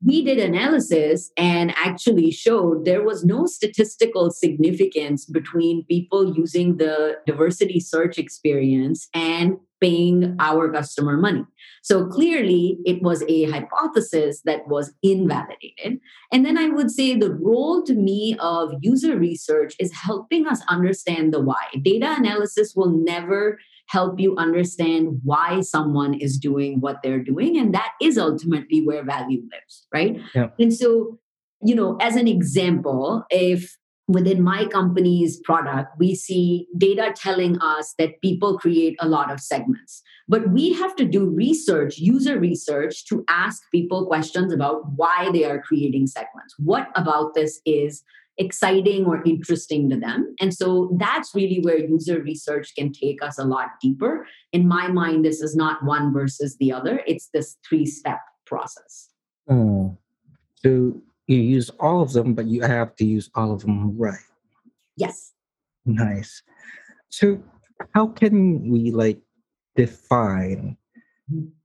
we 0.04 0.24
did 0.24 0.38
analysis 0.38 1.30
and 1.36 1.72
actually 1.76 2.30
showed 2.30 2.84
there 2.84 3.04
was 3.04 3.24
no 3.24 3.46
statistical 3.46 4.30
significance 4.30 5.26
between 5.26 5.84
people 5.84 6.34
using 6.34 6.78
the 6.78 7.18
diversity 7.26 7.80
search 7.80 8.18
experience 8.18 9.08
and 9.14 9.58
paying 9.80 10.36
our 10.38 10.70
customer 10.70 11.16
money. 11.16 11.44
So 11.82 12.06
clearly, 12.06 12.78
it 12.84 13.02
was 13.02 13.22
a 13.28 13.44
hypothesis 13.44 14.42
that 14.44 14.68
was 14.68 14.92
invalidated. 15.02 15.98
And 16.30 16.44
then 16.44 16.58
I 16.58 16.68
would 16.68 16.90
say 16.90 17.16
the 17.16 17.32
role 17.32 17.82
to 17.84 17.94
me 17.94 18.36
of 18.40 18.74
user 18.82 19.18
research 19.18 19.74
is 19.78 19.92
helping 19.92 20.46
us 20.46 20.60
understand 20.68 21.32
the 21.32 21.40
why. 21.40 21.64
Data 21.82 22.14
analysis 22.18 22.74
will 22.76 22.90
never 22.90 23.58
help 23.90 24.20
you 24.20 24.36
understand 24.36 25.20
why 25.24 25.60
someone 25.60 26.14
is 26.14 26.38
doing 26.38 26.80
what 26.80 27.02
they're 27.02 27.22
doing. 27.22 27.58
And 27.58 27.74
that 27.74 27.90
is 28.00 28.16
ultimately 28.16 28.82
where 28.86 29.04
value 29.04 29.42
lives, 29.52 29.88
right? 29.92 30.20
Yeah. 30.32 30.50
And 30.60 30.72
so, 30.72 31.18
you 31.60 31.74
know, 31.74 31.96
as 32.00 32.14
an 32.14 32.28
example, 32.28 33.24
if 33.30 33.76
within 34.06 34.42
my 34.42 34.64
company's 34.66 35.40
product, 35.40 35.90
we 35.98 36.14
see 36.14 36.68
data 36.78 37.12
telling 37.16 37.58
us 37.60 37.94
that 37.98 38.20
people 38.22 38.58
create 38.58 38.96
a 39.00 39.08
lot 39.08 39.32
of 39.32 39.40
segments. 39.40 40.02
But 40.28 40.50
we 40.50 40.72
have 40.74 40.94
to 40.96 41.04
do 41.04 41.28
research, 41.28 41.98
user 41.98 42.38
research, 42.38 43.06
to 43.06 43.24
ask 43.28 43.60
people 43.72 44.06
questions 44.06 44.52
about 44.52 44.82
why 44.94 45.30
they 45.32 45.44
are 45.44 45.60
creating 45.60 46.06
segments. 46.06 46.54
What 46.58 46.88
about 46.94 47.34
this 47.34 47.60
is 47.66 48.04
exciting 48.40 49.04
or 49.04 49.22
interesting 49.24 49.90
to 49.90 49.96
them. 49.96 50.34
And 50.40 50.52
so 50.52 50.96
that's 50.98 51.34
really 51.34 51.60
where 51.60 51.78
user 51.78 52.20
research 52.20 52.74
can 52.74 52.90
take 52.90 53.22
us 53.22 53.38
a 53.38 53.44
lot 53.44 53.68
deeper. 53.80 54.26
In 54.52 54.66
my 54.66 54.88
mind, 54.88 55.24
this 55.24 55.40
is 55.42 55.54
not 55.54 55.84
one 55.84 56.12
versus 56.12 56.56
the 56.56 56.72
other, 56.72 57.02
it's 57.06 57.28
this 57.34 57.58
three 57.68 57.86
step 57.86 58.18
process. 58.46 59.10
Oh. 59.48 59.96
So 60.56 61.00
you 61.26 61.36
use 61.36 61.70
all 61.78 62.02
of 62.02 62.12
them, 62.12 62.34
but 62.34 62.46
you 62.46 62.62
have 62.62 62.96
to 62.96 63.04
use 63.04 63.30
all 63.34 63.52
of 63.52 63.60
them 63.60 63.96
right. 63.96 64.26
Yes. 64.96 65.32
Nice. 65.84 66.42
So 67.10 67.42
how 67.94 68.08
can 68.08 68.70
we 68.70 68.90
like 68.90 69.20
define 69.76 70.76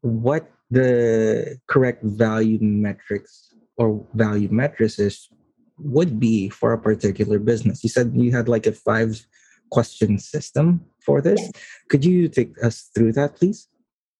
what 0.01 0.51
the 0.71 1.57
correct 1.67 2.03
value 2.03 2.59
metrics 2.61 3.53
or 3.77 4.05
value 4.13 4.49
matrices 4.51 5.29
would 5.77 6.19
be 6.19 6.49
for 6.49 6.73
a 6.73 6.77
particular 6.77 7.39
business? 7.39 7.83
You 7.83 7.89
said 7.89 8.11
you 8.15 8.31
had 8.31 8.47
like 8.47 8.65
a 8.65 8.71
five 8.71 9.25
question 9.71 10.19
system 10.19 10.81
for 10.99 11.21
this. 11.21 11.39
Yes. 11.41 11.51
Could 11.89 12.05
you 12.05 12.27
take 12.27 12.51
us 12.63 12.89
through 12.93 13.13
that, 13.13 13.35
please? 13.35 13.67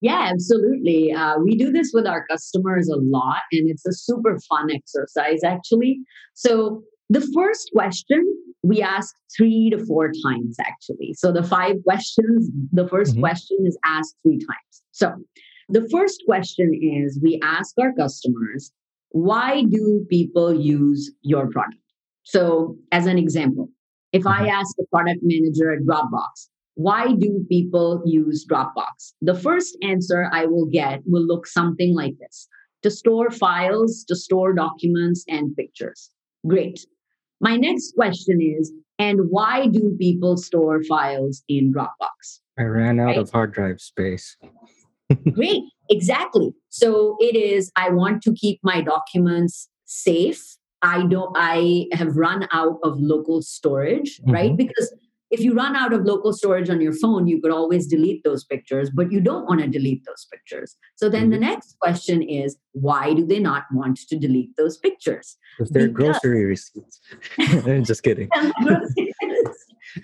Yeah, 0.01 0.29
absolutely. 0.31 1.13
Uh, 1.13 1.39
we 1.39 1.55
do 1.55 1.71
this 1.71 1.91
with 1.93 2.05
our 2.05 2.25
customers 2.27 2.89
a 2.89 2.97
lot, 2.97 3.41
and 3.51 3.69
it's 3.69 3.85
a 3.85 3.93
super 3.93 4.38
fun 4.50 4.69
exercise, 4.71 5.43
actually. 5.43 6.00
So, 6.33 6.83
the 7.09 7.21
first 7.33 7.69
question 7.74 8.24
we 8.63 8.81
ask 8.81 9.15
three 9.35 9.69
to 9.69 9.83
four 9.85 10.12
times, 10.25 10.57
actually. 10.59 11.13
So, 11.13 11.31
the 11.31 11.43
five 11.43 11.75
questions, 11.83 12.50
the 12.71 12.85
1st 12.85 13.12
mm-hmm. 13.12 13.19
question 13.19 13.57
is 13.65 13.77
asked 13.85 14.15
three 14.24 14.39
times. 14.39 14.83
So, 14.91 15.13
the 15.69 15.88
first 15.89 16.24
question 16.25 16.74
is 16.74 17.19
we 17.24 17.39
ask 17.43 17.74
our 17.79 17.93
customers, 17.93 18.71
why 19.15 19.63
do 19.63 20.05
people 20.10 20.53
use 20.53 21.10
your 21.22 21.48
product? 21.50 21.79
So, 22.24 22.75
as 22.91 23.05
an 23.05 23.17
example, 23.17 23.69
if 24.12 24.27
I 24.27 24.39
mm-hmm. 24.39 24.50
ask 24.50 24.75
the 24.75 24.86
product 24.91 25.22
manager 25.24 25.72
at 25.72 25.84
Dropbox, 25.84 26.50
why 26.74 27.13
do 27.13 27.45
people 27.48 28.03
use 28.05 28.45
Dropbox? 28.45 29.13
The 29.22 29.34
first 29.34 29.77
answer 29.81 30.29
I 30.34 30.48
will 30.48 30.65
get 30.65 31.00
will 31.05 31.25
look 31.25 31.48
something 31.48 31.95
like 31.95 32.15
this 32.19 32.50
to 32.81 32.91
store 32.91 33.31
files, 33.31 34.03
to 34.10 34.17
store 34.17 34.51
documents 34.51 35.24
and 35.29 35.55
pictures. 35.55 36.10
Great. 36.45 36.86
My 37.39 37.55
next 37.55 37.95
question 37.95 38.41
is 38.41 38.74
and 39.00 39.29
why 39.29 39.67
do 39.67 39.95
people 39.98 40.36
store 40.36 40.84
files 40.84 41.41
in 41.48 41.74
Dropbox? 41.74 42.41
I 42.60 42.63
ran 42.63 43.00
out 43.00 43.05
right? 43.05 43.17
of 43.17 43.31
hard 43.31 43.53
drive 43.53 43.79
space. 43.79 44.36
Great. 45.31 45.63
Exactly. 45.89 46.53
So 46.75 47.15
it 47.22 47.38
is 47.38 47.72
I 47.77 47.89
want 47.89 48.22
to 48.24 48.34
keep 48.34 48.60
my 48.62 48.82
documents 48.82 49.70
safe. 49.86 50.58
I 50.82 51.05
don't 51.05 51.32
I 51.34 51.88
have 51.94 52.17
run 52.17 52.50
out 52.51 52.79
of 52.84 53.00
local 53.00 53.41
storage, 53.41 54.20
mm-hmm. 54.20 54.32
right? 54.32 54.58
Because 54.58 54.94
if 55.32 55.39
you 55.39 55.53
run 55.53 55.77
out 55.77 55.94
of 55.94 56.03
local 56.03 56.34
storage 56.34 56.70
on 56.70 56.82
your 56.82 56.91
phone, 56.91 57.27
you 57.27 57.41
could 57.41 57.51
always 57.51 57.88
delete 57.88 58.25
those 58.25 58.44
pictures, 58.44 58.89
but 58.89 59.10
you 59.10 59.22
don't 59.22 59.46
want 59.48 59.62
to 59.62 59.67
delete 59.67 60.03
those 60.05 60.27
pictures. 60.29 60.75
So 60.96 61.08
then 61.10 61.24
mm-hmm. 61.24 61.32
the 61.32 61.39
next 61.39 61.79
question 61.79 62.22
is 62.22 62.58
why 62.74 63.13
do 63.13 63.25
they 63.25 63.39
not 63.39 63.63
want 63.72 63.98
to 64.10 64.20
delete 64.20 64.58
those 64.58 64.77
pictures? 64.77 65.38
Because 65.58 65.72
they're 65.72 65.88
grocery 65.88 66.44
receipts. 66.44 67.00
I'm 67.39 67.86
just 67.86 68.03
kidding. 68.03 68.29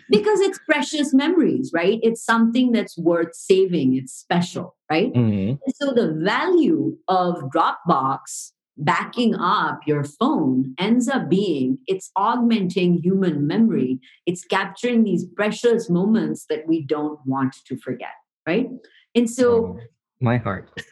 because 0.09 0.39
it's 0.39 0.59
precious 0.59 1.13
memories, 1.13 1.71
right? 1.73 1.99
It's 2.03 2.23
something 2.23 2.71
that's 2.71 2.97
worth 2.97 3.35
saving, 3.35 3.95
it's 3.95 4.13
special, 4.13 4.75
right? 4.89 5.13
Mm-hmm. 5.13 5.55
so 5.75 5.91
the 5.91 6.13
value 6.13 6.97
of 7.07 7.35
Dropbox 7.53 8.51
backing 8.77 9.35
up 9.35 9.81
your 9.85 10.03
phone 10.03 10.73
ends 10.79 11.07
up 11.07 11.29
being 11.29 11.77
it's 11.87 12.09
augmenting 12.15 13.01
human 13.03 13.45
memory. 13.45 13.99
It's 14.25 14.43
capturing 14.43 15.03
these 15.03 15.25
precious 15.25 15.89
moments 15.89 16.45
that 16.49 16.67
we 16.67 16.81
don't 16.81 17.19
want 17.25 17.55
to 17.65 17.77
forget 17.77 18.13
right? 18.47 18.69
And 19.15 19.29
so 19.29 19.65
um, 19.65 19.79
my 20.19 20.37
heart. 20.37 20.71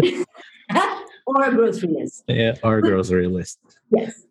Or 1.26 1.44
a 1.44 1.54
grocery 1.54 1.90
list. 1.90 2.24
Yeah 2.26 2.54
or 2.64 2.78
a 2.78 2.82
grocery 2.82 3.28
list. 3.28 3.60
Yes 3.96 4.24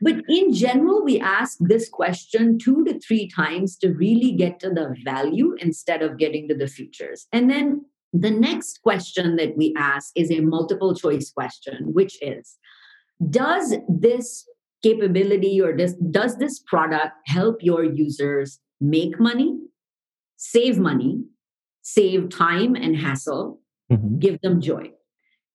but 0.00 0.16
in 0.28 0.52
general 0.52 1.04
we 1.04 1.20
ask 1.20 1.58
this 1.60 1.88
question 1.88 2.58
two 2.58 2.84
to 2.84 2.98
three 3.00 3.28
times 3.28 3.76
to 3.76 3.92
really 3.92 4.32
get 4.32 4.58
to 4.60 4.70
the 4.70 4.94
value 5.04 5.54
instead 5.58 6.02
of 6.02 6.18
getting 6.18 6.48
to 6.48 6.54
the 6.54 6.68
features 6.68 7.26
and 7.32 7.50
then 7.50 7.80
the 8.12 8.30
next 8.30 8.82
question 8.82 9.36
that 9.36 9.56
we 9.56 9.74
ask 9.76 10.12
is 10.14 10.30
a 10.30 10.40
multiple 10.40 10.94
choice 10.94 11.30
question, 11.30 11.92
which 11.92 12.18
is 12.22 12.56
Does 13.30 13.74
this 13.88 14.48
capability 14.82 15.60
or 15.60 15.72
does, 15.72 15.94
does 16.10 16.38
this 16.38 16.60
product 16.60 17.14
help 17.26 17.62
your 17.62 17.84
users 17.84 18.60
make 18.80 19.18
money, 19.18 19.58
save 20.36 20.78
money, 20.78 21.24
save 21.82 22.28
time 22.28 22.74
and 22.74 22.96
hassle, 22.96 23.60
mm-hmm. 23.90 24.18
give 24.18 24.40
them 24.42 24.60
joy? 24.60 24.90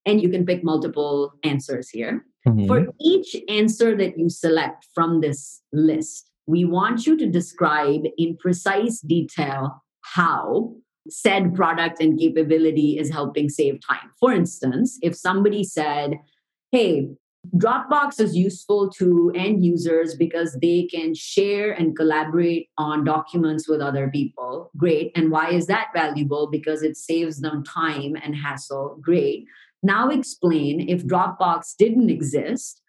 And 0.06 0.22
you 0.22 0.30
can 0.30 0.46
pick 0.46 0.64
multiple 0.64 1.34
answers 1.44 1.90
here. 1.90 2.26
Mm-hmm. 2.48 2.68
For 2.68 2.88
each 3.00 3.36
answer 3.48 3.96
that 3.98 4.18
you 4.18 4.30
select 4.30 4.88
from 4.94 5.22
this 5.22 5.62
list, 5.72 6.30
we 6.48 6.66
want 6.66 7.06
you 7.06 7.18
to 7.18 7.28
describe 7.28 8.02
in 8.18 8.38
precise 8.38 9.00
detail 9.00 9.84
how 10.02 10.74
said 11.08 11.56
product 11.56 12.02
and 12.02 12.20
capability 12.20 12.98
is 12.98 13.10
helping 13.10 13.50
save 13.50 13.80
time. 13.88 14.12
For 14.20 14.34
instance, 14.34 14.98
if 15.02 15.16
somebody 15.16 15.64
said, 15.64 16.20
hey, 16.72 17.10
Dropbox 17.58 18.20
is 18.20 18.36
useful 18.36 18.90
to 18.92 19.32
end 19.34 19.66
users 19.66 20.16
because 20.16 20.58
they 20.62 20.88
can 20.92 21.16
share 21.16 21.72
and 21.72 21.96
collaborate 21.96 22.70
on 22.78 23.04
documents 23.04 23.68
with 23.68 23.82
other 23.82 24.10
people. 24.10 24.70
Great. 24.78 25.12
And 25.16 25.32
why 25.32 25.50
is 25.50 25.66
that 25.66 25.88
valuable? 25.94 26.48
Because 26.52 26.84
it 26.84 26.98
saves 26.98 27.42
them 27.42 27.64
time 27.64 28.16
and 28.22 28.36
hassle. 28.36 29.00
Great. 29.02 29.46
Now 29.84 30.10
explain 30.10 30.88
if 30.88 31.06
Dropbox 31.06 31.76
didn't 31.78 32.10
exist, 32.10 32.82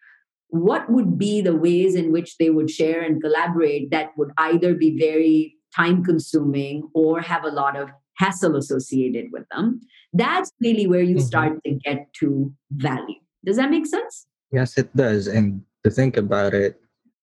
what 0.49 0.91
would 0.91 1.19
be 1.19 1.41
the 1.41 1.57
ways 1.57 1.95
in 1.95 2.13
which 2.13 2.37
they 2.37 2.51
would 2.51 2.71
share 2.71 3.01
and 3.01 3.23
collaborate 3.23 3.91
that 3.91 4.11
would 4.19 4.33
either 4.37 4.75
be 4.75 4.99
very 4.99 5.57
time 5.75 6.05
consuming 6.05 6.89
or 6.95 7.21
have 7.21 7.45
a 7.45 7.51
lot 7.51 7.77
of 7.77 7.91
hassle 8.17 8.57
associated 8.57 9.27
with 9.33 9.45
them. 9.51 9.81
That's 10.13 10.53
really 10.61 10.87
where 10.87 11.03
you 11.03 11.17
mm-hmm. 11.17 11.25
start 11.25 11.65
to 11.65 11.79
get 11.85 12.13
to 12.21 12.53
value. 12.73 13.21
Does 13.45 13.57
that 13.57 13.71
make 13.71 13.87
sense? 13.87 14.27
Yes, 14.53 14.77
it 14.77 14.95
does. 14.95 15.27
And 15.27 15.63
to 15.85 15.91
think 15.91 16.17
about 16.17 16.55
it, 16.55 16.79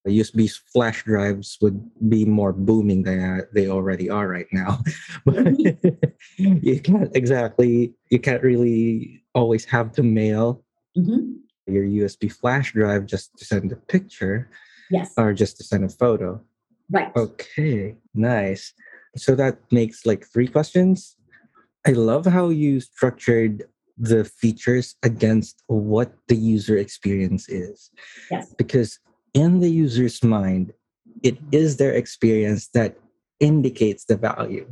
USB 0.08 0.50
flash 0.72 1.04
drives 1.04 1.58
would 1.62 1.80
be 2.08 2.26
more 2.26 2.54
booming 2.54 3.04
than 3.04 3.44
they 3.54 3.68
already 3.68 4.10
are 4.10 4.28
right 4.28 4.48
now. 4.52 4.80
but 5.26 5.54
you 6.38 6.80
can't 6.80 7.16
exactly, 7.16 7.94
you 8.10 8.20
can't 8.20 8.44
really 8.44 9.24
always 9.34 9.66
have 9.66 9.92
to 9.94 10.04
mail 10.04 10.64
mm-hmm. 10.98 11.34
your 11.68 11.84
USB 11.84 12.32
flash 12.32 12.74
drive 12.74 13.06
just 13.06 13.38
to 13.38 13.46
send 13.46 13.72
a 13.72 13.76
picture. 13.76 14.50
Yes. 14.90 15.14
Or 15.18 15.34
just 15.34 15.58
to 15.58 15.64
send 15.64 15.84
a 15.84 15.90
photo. 15.90 16.42
Right. 16.90 17.16
Okay, 17.16 17.96
nice. 18.16 18.74
So 19.16 19.36
that 19.36 19.60
makes 19.72 20.06
like 20.06 20.26
three 20.26 20.48
questions. 20.48 21.16
I 21.86 21.92
love 21.92 22.26
how 22.26 22.50
you 22.50 22.80
structured 22.80 23.66
the 23.98 24.24
features 24.24 24.96
against 25.04 25.62
what 25.68 26.14
the 26.28 26.36
user 26.36 26.78
experience 26.78 27.50
is. 27.50 27.92
Yes. 28.32 28.54
Because 28.58 28.98
in 29.34 29.60
the 29.60 29.70
user's 29.70 30.24
mind, 30.24 30.74
it 31.24 31.36
mm-hmm. 31.36 31.50
is 31.52 31.78
their 31.78 31.94
experience 31.94 32.70
that 32.74 32.98
indicates 33.40 34.06
the 34.06 34.18
value. 34.18 34.68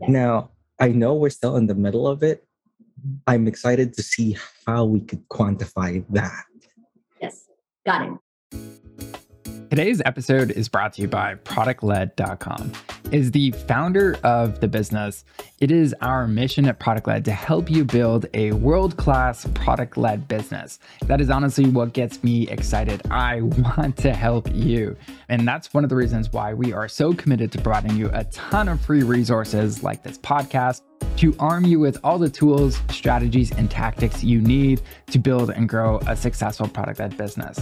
Yes. 0.00 0.10
Now, 0.10 0.50
I 0.80 0.88
know 0.88 1.14
we're 1.14 1.30
still 1.30 1.56
in 1.56 1.66
the 1.66 1.74
middle 1.74 2.06
of 2.06 2.22
it. 2.22 2.44
Mm-hmm. 3.00 3.16
I'm 3.26 3.48
excited 3.48 3.94
to 3.94 4.02
see 4.02 4.36
how 4.66 4.84
we 4.84 5.00
could 5.00 5.28
quantify 5.28 6.04
that. 6.10 6.44
Yes, 7.20 7.48
got 7.86 8.18
it. 8.52 8.83
Today's 9.74 10.00
episode 10.04 10.52
is 10.52 10.68
brought 10.68 10.92
to 10.92 11.02
you 11.02 11.08
by 11.08 11.34
productled.com. 11.34 12.70
As 13.12 13.32
the 13.32 13.50
founder 13.50 14.16
of 14.22 14.60
the 14.60 14.68
business, 14.68 15.24
it 15.58 15.72
is 15.72 15.92
our 16.00 16.28
mission 16.28 16.66
at 16.66 16.78
ProductLed 16.78 17.24
to 17.24 17.32
help 17.32 17.68
you 17.68 17.84
build 17.84 18.26
a 18.34 18.52
world-class 18.52 19.48
product-led 19.52 20.28
business. 20.28 20.78
That 21.06 21.20
is 21.20 21.28
honestly 21.28 21.66
what 21.66 21.92
gets 21.92 22.22
me 22.22 22.48
excited. 22.50 23.02
I 23.10 23.40
want 23.40 23.96
to 23.96 24.12
help 24.12 24.48
you. 24.54 24.96
And 25.28 25.44
that's 25.48 25.74
one 25.74 25.82
of 25.82 25.90
the 25.90 25.96
reasons 25.96 26.32
why 26.32 26.54
we 26.54 26.72
are 26.72 26.86
so 26.86 27.12
committed 27.12 27.50
to 27.50 27.60
providing 27.60 27.96
you 27.96 28.10
a 28.12 28.22
ton 28.26 28.68
of 28.68 28.80
free 28.80 29.02
resources 29.02 29.82
like 29.82 30.04
this 30.04 30.18
podcast 30.18 30.82
to 31.16 31.34
arm 31.40 31.64
you 31.64 31.80
with 31.80 31.98
all 32.04 32.18
the 32.18 32.30
tools, 32.30 32.80
strategies, 32.90 33.50
and 33.50 33.68
tactics 33.68 34.22
you 34.22 34.40
need 34.40 34.82
to 35.10 35.18
build 35.18 35.50
and 35.50 35.68
grow 35.68 35.98
a 36.06 36.14
successful 36.14 36.68
product 36.68 37.00
led 37.00 37.16
business. 37.16 37.58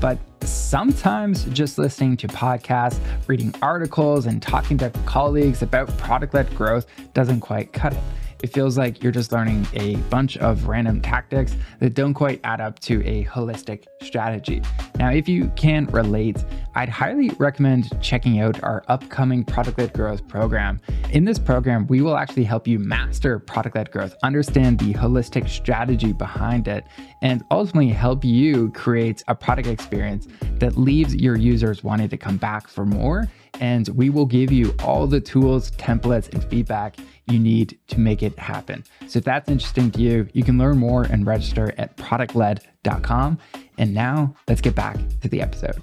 But 0.00 0.18
sometimes 0.42 1.44
just 1.46 1.78
listening 1.78 2.16
to 2.18 2.28
podcasts, 2.28 2.98
reading 3.26 3.54
articles, 3.62 4.26
and 4.26 4.42
talking 4.42 4.76
to 4.78 4.90
colleagues 5.06 5.62
about 5.62 5.88
product 5.98 6.34
led 6.34 6.54
growth 6.54 6.86
doesn't 7.14 7.40
quite 7.40 7.72
cut 7.72 7.92
it 7.92 8.00
it 8.44 8.52
feels 8.52 8.76
like 8.76 9.02
you're 9.02 9.10
just 9.10 9.32
learning 9.32 9.66
a 9.72 9.96
bunch 10.10 10.36
of 10.36 10.68
random 10.68 11.00
tactics 11.00 11.56
that 11.80 11.94
don't 11.94 12.12
quite 12.12 12.42
add 12.44 12.60
up 12.60 12.78
to 12.78 13.02
a 13.06 13.24
holistic 13.24 13.84
strategy. 14.02 14.60
Now, 14.96 15.08
if 15.08 15.30
you 15.30 15.50
can 15.56 15.86
relate, 15.86 16.44
I'd 16.74 16.90
highly 16.90 17.30
recommend 17.38 17.98
checking 18.02 18.40
out 18.40 18.62
our 18.62 18.84
upcoming 18.88 19.44
product 19.44 19.78
led 19.78 19.94
growth 19.94 20.28
program. 20.28 20.78
In 21.10 21.24
this 21.24 21.38
program, 21.38 21.86
we 21.86 22.02
will 22.02 22.18
actually 22.18 22.44
help 22.44 22.68
you 22.68 22.78
master 22.78 23.38
product 23.38 23.76
led 23.76 23.90
growth, 23.90 24.14
understand 24.22 24.78
the 24.78 24.92
holistic 24.92 25.48
strategy 25.48 26.12
behind 26.12 26.68
it, 26.68 26.84
and 27.22 27.42
ultimately 27.50 27.88
help 27.88 28.26
you 28.26 28.70
create 28.72 29.24
a 29.26 29.34
product 29.34 29.68
experience 29.68 30.28
that 30.58 30.76
leaves 30.76 31.14
your 31.14 31.36
users 31.36 31.82
wanting 31.82 32.10
to 32.10 32.18
come 32.18 32.36
back 32.36 32.68
for 32.68 32.84
more. 32.84 33.26
And 33.60 33.88
we 33.88 34.10
will 34.10 34.26
give 34.26 34.50
you 34.50 34.74
all 34.82 35.06
the 35.06 35.20
tools, 35.20 35.70
templates, 35.72 36.32
and 36.32 36.42
feedback 36.44 36.96
you 37.26 37.38
need 37.38 37.78
to 37.88 37.98
make 37.98 38.22
it 38.22 38.38
happen. 38.38 38.84
So 39.06 39.18
if 39.18 39.24
that's 39.24 39.48
interesting 39.48 39.90
to 39.92 40.00
you, 40.00 40.28
you 40.32 40.42
can 40.42 40.58
learn 40.58 40.78
more 40.78 41.04
and 41.04 41.26
register 41.26 41.72
at 41.78 41.96
productled.com. 41.96 43.38
And 43.78 43.94
now 43.94 44.34
let's 44.48 44.60
get 44.60 44.74
back 44.74 44.96
to 45.20 45.28
the 45.28 45.40
episode. 45.40 45.80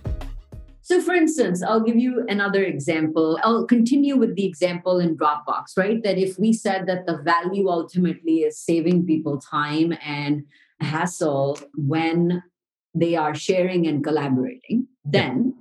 So, 0.84 1.00
for 1.00 1.14
instance, 1.14 1.64
I'll 1.64 1.80
give 1.80 1.96
you 1.96 2.26
another 2.28 2.64
example. 2.64 3.40
I'll 3.44 3.66
continue 3.66 4.18
with 4.18 4.36
the 4.36 4.46
example 4.46 5.00
in 5.00 5.16
Dropbox, 5.16 5.78
right? 5.78 6.04
That 6.04 6.18
if 6.18 6.38
we 6.38 6.52
said 6.52 6.86
that 6.88 7.06
the 7.06 7.18
value 7.20 7.70
ultimately 7.70 8.40
is 8.40 8.60
saving 8.60 9.06
people 9.06 9.40
time 9.40 9.94
and 10.04 10.44
hassle 10.82 11.60
when 11.76 12.44
they 12.94 13.16
are 13.16 13.34
sharing 13.34 13.88
and 13.88 14.04
collaborating, 14.04 14.88
then 15.06 15.54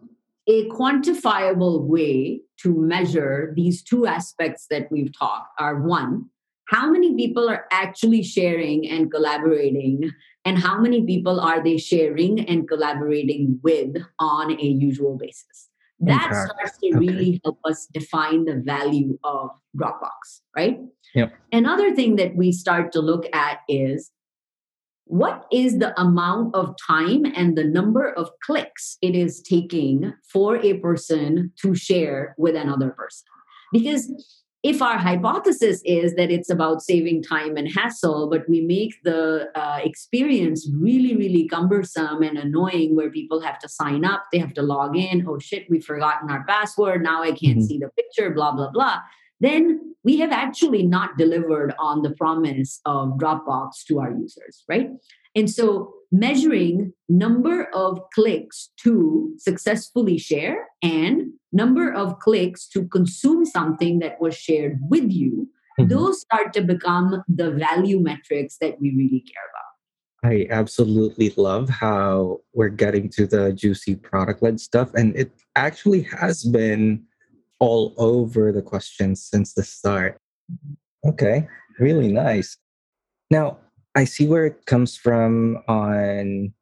a 0.51 0.69
quantifiable 0.69 1.85
way 1.85 2.41
to 2.61 2.75
measure 2.75 3.53
these 3.55 3.83
two 3.85 4.05
aspects 4.07 4.67
that 4.69 4.91
we've 4.91 5.17
talked 5.17 5.49
are 5.61 5.81
one, 5.81 6.29
how 6.67 6.91
many 6.91 7.15
people 7.15 7.49
are 7.49 7.67
actually 7.71 8.25
sharing 8.25 8.89
and 8.89 9.13
collaborating, 9.13 10.11
and 10.45 10.59
how 10.59 10.81
many 10.81 11.07
people 11.07 11.39
are 11.39 11.63
they 11.63 11.79
sharing 11.79 12.41
and 12.49 12.69
collaborating 12.69 13.61
with 13.63 13.97
on 14.19 14.51
a 14.51 14.65
usual 14.65 15.17
basis? 15.17 15.69
That 16.01 16.31
starts 16.33 16.79
to 16.79 16.89
okay. 16.89 16.99
really 16.99 17.41
help 17.45 17.59
us 17.65 17.87
define 17.93 18.47
the 18.47 18.57
value 18.57 19.19
of 19.23 19.51
Dropbox, 19.77 20.41
right? 20.57 20.81
Yep. 21.15 21.33
Another 21.53 21.95
thing 21.95 22.17
that 22.17 22.35
we 22.35 22.51
start 22.51 22.91
to 22.93 23.01
look 23.01 23.27
at 23.33 23.59
is 23.69 24.11
what 25.11 25.45
is 25.51 25.79
the 25.79 26.01
amount 26.01 26.55
of 26.55 26.73
time 26.87 27.25
and 27.35 27.59
the 27.59 27.65
number 27.65 28.13
of 28.13 28.31
clicks 28.47 28.97
it 29.03 29.17
is 29.17 29.43
taking 29.43 30.13
for 30.33 30.57
a 30.59 30.75
person 30.75 31.53
to 31.61 31.75
share 31.75 32.33
with 32.39 32.55
another 32.55 32.91
person 32.91 33.27
because 33.73 34.09
if 34.63 34.81
our 34.81 34.99
hypothesis 34.99 35.83
is 35.85 36.15
that 36.15 36.31
it's 36.31 36.49
about 36.49 36.81
saving 36.81 37.25
time 37.25 37.57
and 37.57 37.73
hassle 37.73 38.31
but 38.31 38.49
we 38.49 38.61
make 38.61 38.95
the 39.03 39.49
uh, 39.57 39.81
experience 39.83 40.71
really 40.79 41.17
really 41.17 41.49
cumbersome 41.49 42.23
and 42.23 42.39
annoying 42.39 42.95
where 42.95 43.11
people 43.11 43.41
have 43.41 43.59
to 43.59 43.69
sign 43.69 44.05
up 44.05 44.27
they 44.33 44.39
have 44.39 44.55
to 44.55 44.63
log 44.63 44.97
in 44.97 45.27
oh 45.29 45.41
shit 45.41 45.67
we've 45.69 45.85
forgotten 45.85 46.31
our 46.31 46.45
password 46.45 47.03
now 47.03 47.21
i 47.21 47.33
can't 47.33 47.59
mm-hmm. 47.59 47.63
see 47.63 47.79
the 47.79 47.89
picture 47.97 48.31
blah 48.31 48.53
blah 48.53 48.71
blah 48.71 49.01
then 49.41 49.95
we 50.05 50.19
have 50.19 50.33
actually 50.33 50.83
not 50.83 51.19
delivered 51.19 51.75
on 51.79 52.03
the 52.03 52.11
promise 52.11 52.81
of 52.87 53.19
Dropbox 53.19 53.85
to 53.89 54.01
our 54.01 54.11
users, 54.11 54.65
right? 54.69 54.91
And 55.35 55.49
so 55.49 55.93
measuring 56.11 56.93
number 57.09 57.65
of 57.75 58.01
clicks 58.15 58.71
to 58.83 59.33
successfully 59.39 60.19
share 60.19 60.67
and 60.83 61.33
number 61.53 61.93
of 61.93 62.19
clicks 62.19 62.67
to 62.69 62.87
consume 62.89 63.45
something 63.45 64.01
that 64.01 64.21
was 64.21 64.37
shared 64.37 64.79
with 64.89 65.11
you, 65.11 65.49
mm-hmm. 65.79 65.89
those 65.89 66.21
start 66.21 66.53
to 66.55 66.63
become 66.63 67.23
the 67.29 67.51
value 67.53 68.01
metrics 68.01 68.57
that 68.61 68.81
we 68.81 68.91
really 68.97 69.21
care 69.21 69.45
about. 69.51 69.71
I 70.23 70.47
absolutely 70.51 71.33
love 71.37 71.69
how 71.71 72.41
we're 72.53 72.69
getting 72.69 73.09
to 73.11 73.27
the 73.27 73.53
juicy 73.53 73.97
product 73.97 74.43
led 74.43 74.61
stuff. 74.61 74.93
And 74.95 75.17
it 75.17 75.33
actually 75.57 76.03
has 76.03 76.45
been 76.45 77.05
all 77.61 77.95
over 77.99 78.53
the 78.53 78.63
questions 78.63 79.23
since 79.23 79.55
the 79.55 79.63
start. 79.63 80.19
Okay, 81.07 81.47
really 81.79 82.13
nice. 82.13 82.57
Now, 83.31 83.59
I 83.95 84.05
see 84.05 84.27
where 84.27 84.47
it 84.47 84.67
comes 84.67 84.97
from 84.97 85.63
on, 85.69 86.53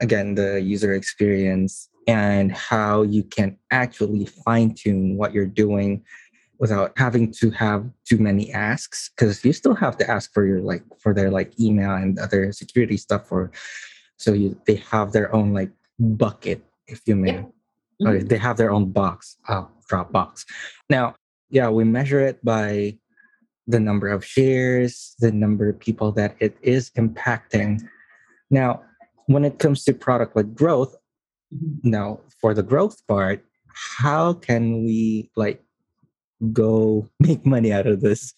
again, 0.00 0.34
the 0.34 0.60
user 0.60 0.94
experience 0.94 1.88
and 2.06 2.52
how 2.52 3.02
you 3.02 3.22
can 3.22 3.56
actually 3.70 4.26
fine 4.26 4.74
tune 4.74 5.16
what 5.16 5.32
you're 5.32 5.46
doing 5.46 6.04
without 6.58 6.92
having 6.96 7.32
to 7.32 7.50
have 7.50 7.88
too 8.04 8.18
many 8.18 8.52
asks 8.52 9.10
because 9.10 9.44
you 9.44 9.52
still 9.52 9.74
have 9.74 9.96
to 9.96 10.08
ask 10.08 10.32
for 10.32 10.46
your 10.46 10.60
like 10.60 10.82
for 11.00 11.12
their 11.14 11.30
like 11.30 11.58
email 11.60 11.92
and 11.92 12.18
other 12.18 12.52
security 12.52 12.96
stuff 12.96 13.26
for 13.26 13.50
so 14.16 14.32
you 14.32 14.56
they 14.66 14.76
have 14.76 15.12
their 15.12 15.34
own 15.34 15.52
like 15.52 15.70
bucket 15.98 16.62
if 16.86 17.00
you 17.06 17.16
may 17.16 17.32
mm-hmm. 17.32 18.06
or 18.06 18.18
they 18.18 18.38
have 18.38 18.56
their 18.56 18.70
own 18.70 18.90
box 18.90 19.38
oh 19.48 19.68
Dropbox. 19.92 20.44
Now, 20.88 21.14
yeah, 21.50 21.68
we 21.68 21.84
measure 21.84 22.20
it 22.20 22.42
by 22.44 22.96
the 23.66 23.78
number 23.78 24.08
of 24.08 24.24
shares, 24.24 25.14
the 25.18 25.30
number 25.30 25.68
of 25.68 25.78
people 25.78 26.12
that 26.12 26.34
it 26.40 26.56
is 26.62 26.90
impacting. 26.92 27.82
Now, 28.50 28.82
when 29.26 29.44
it 29.44 29.58
comes 29.58 29.84
to 29.84 29.94
product 29.94 30.34
led 30.34 30.54
growth, 30.54 30.96
now 31.82 32.20
for 32.40 32.54
the 32.54 32.62
growth 32.62 33.06
part, 33.06 33.44
how 33.74 34.32
can 34.32 34.84
we 34.84 35.30
like 35.36 35.62
go 36.52 37.08
make 37.20 37.44
money 37.46 37.72
out 37.72 37.86
of 37.86 38.00
this? 38.00 38.34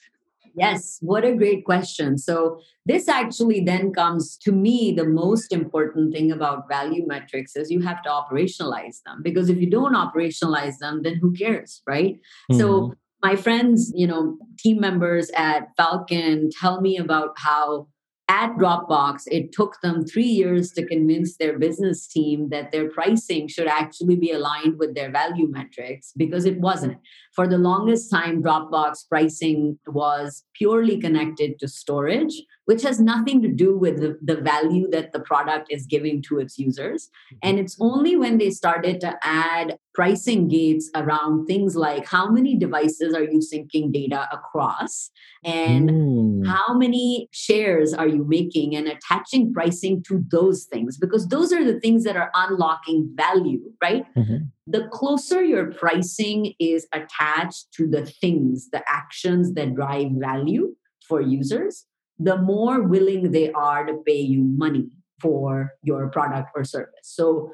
Yes, 0.57 0.99
what 1.01 1.25
a 1.25 1.35
great 1.35 1.65
question. 1.65 2.17
So, 2.17 2.61
this 2.87 3.09
actually 3.09 3.61
then 3.61 3.93
comes 3.93 4.37
to 4.39 4.53
me 4.53 4.93
the 4.93 5.05
most 5.05 5.53
important 5.53 6.13
thing 6.13 6.31
about 6.31 6.69
value 6.69 7.07
metrics 7.07 7.57
is 7.57 7.71
you 7.71 7.81
have 7.81 8.03
to 8.03 8.11
operationalize 8.11 9.03
them 9.05 9.23
because 9.23 9.49
if 9.49 9.59
you 9.59 9.69
don't 9.69 9.95
operationalize 9.95 10.79
them, 10.79 11.03
then 11.03 11.17
who 11.17 11.33
cares, 11.33 11.83
right? 11.87 12.15
Mm-hmm. 12.51 12.59
So, 12.61 12.95
my 13.23 13.37
friends, 13.37 13.91
you 13.95 14.07
know, 14.07 14.37
team 14.59 14.81
members 14.81 15.31
at 15.35 15.75
Falkon 15.77 16.51
tell 16.61 16.81
me 16.81 16.99
about 16.99 17.31
how 17.37 17.89
at 18.29 18.57
Dropbox, 18.57 19.25
it 19.27 19.53
took 19.53 19.81
them 19.83 20.05
three 20.05 20.25
years 20.25 20.73
to 20.73 20.87
convince 20.87 21.37
their 21.37 21.59
business 21.59 22.07
team 22.07 22.49
that 22.49 22.73
their 22.73 22.89
pricing 22.89 23.49
should 23.49 23.67
actually 23.67 24.17
be 24.17 24.31
aligned 24.31 24.79
with 24.79 24.95
their 24.95 25.11
value 25.11 25.47
metrics 25.49 26.13
because 26.17 26.47
it 26.47 26.59
wasn't. 26.59 26.99
For 27.35 27.49
the 27.49 27.59
longest 27.59 28.11
time, 28.13 28.43
Dropbox 28.43 29.09
pricing 29.09 29.79
was 29.89 30.45
purely 30.55 31.01
connected 31.01 31.59
to 31.59 31.69
storage, 31.69 32.35
which 32.67 32.83
has 32.83 33.01
nothing 33.01 33.43
to 33.43 33.49
do 33.49 33.77
with 33.77 34.01
the, 34.01 34.17
the 34.23 34.41
value 34.41 34.89
that 34.91 35.13
the 35.13 35.19
product 35.19 35.67
is 35.69 35.85
giving 35.87 36.23
to 36.23 36.39
its 36.39 36.59
users. 36.59 37.11
And 37.43 37.59
it's 37.59 37.77
only 37.81 38.17
when 38.17 38.39
they 38.39 38.51
started 38.51 39.01
to 39.01 39.19
add 39.25 39.79
pricing 39.95 40.49
gates 40.49 40.91
around 40.95 41.47
things 41.47 41.77
like 41.77 42.07
how 42.07 42.29
many 42.29 42.57
devices 42.57 43.15
are 43.15 43.23
you 43.23 43.39
syncing 43.39 43.93
data 43.93 44.29
across 44.33 45.11
and 45.45 45.89
mm. 45.89 46.47
how 46.47 46.75
many 46.75 47.29
shares 47.31 47.95
are 47.95 48.09
you 48.09 48.25
making 48.25 48.75
and 48.75 48.89
attaching 48.89 49.53
pricing 49.53 50.03
to 50.03 50.25
those 50.31 50.65
things 50.65 50.99
because 50.99 51.29
those 51.29 51.53
are 51.53 51.65
the 51.65 51.79
things 51.79 52.03
that 52.03 52.17
are 52.17 52.31
unlocking 52.35 53.09
value 53.15 53.63
right 53.81 54.05
mm-hmm. 54.17 54.45
The 54.67 54.89
closer 54.89 55.43
your 55.43 55.73
pricing 55.73 56.55
is 56.59 56.87
attached 56.93 57.67
to 57.73 57.87
the 57.87 58.07
things 58.07 58.71
the 58.71 58.83
actions 58.89 59.55
that 59.55 59.75
drive 59.75 60.11
value 60.13 60.75
for 61.07 61.21
users 61.21 61.87
the 62.19 62.37
more 62.37 62.83
willing 62.83 63.33
they 63.33 63.51
are 63.53 63.85
to 63.85 63.95
pay 64.07 64.21
you 64.21 64.43
money 64.43 64.87
for 65.21 65.73
your 65.83 66.09
product 66.09 66.51
or 66.55 66.65
service 66.65 66.93
so 67.03 67.51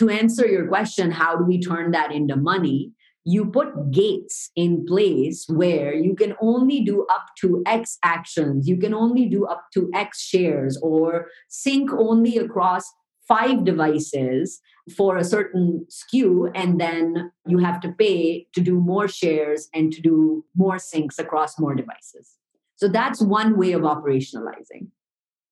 to 0.00 0.08
answer 0.08 0.46
your 0.46 0.66
question, 0.66 1.10
how 1.10 1.36
do 1.36 1.44
we 1.44 1.60
turn 1.60 1.90
that 1.90 2.10
into 2.10 2.34
money? 2.34 2.92
You 3.24 3.50
put 3.50 3.90
gates 3.90 4.50
in 4.56 4.86
place 4.86 5.44
where 5.48 5.94
you 5.94 6.14
can 6.14 6.34
only 6.40 6.80
do 6.80 7.06
up 7.10 7.26
to 7.40 7.62
X 7.66 7.98
actions, 8.02 8.66
you 8.66 8.78
can 8.78 8.94
only 8.94 9.26
do 9.26 9.44
up 9.44 9.66
to 9.74 9.90
X 9.94 10.22
shares, 10.22 10.78
or 10.82 11.26
sync 11.48 11.92
only 11.92 12.38
across 12.38 12.90
five 13.30 13.64
devices 13.64 14.60
for 14.96 15.16
a 15.16 15.24
certain 15.24 15.86
SKU, 15.88 16.50
and 16.54 16.80
then 16.80 17.30
you 17.46 17.58
have 17.58 17.80
to 17.80 17.92
pay 17.92 18.46
to 18.54 18.60
do 18.60 18.80
more 18.80 19.06
shares 19.06 19.68
and 19.72 19.92
to 19.92 20.02
do 20.02 20.44
more 20.56 20.76
syncs 20.76 21.18
across 21.18 21.58
more 21.58 21.74
devices. 21.74 22.36
So 22.74 22.88
that's 22.88 23.22
one 23.22 23.56
way 23.56 23.72
of 23.72 23.82
operationalizing. 23.82 24.88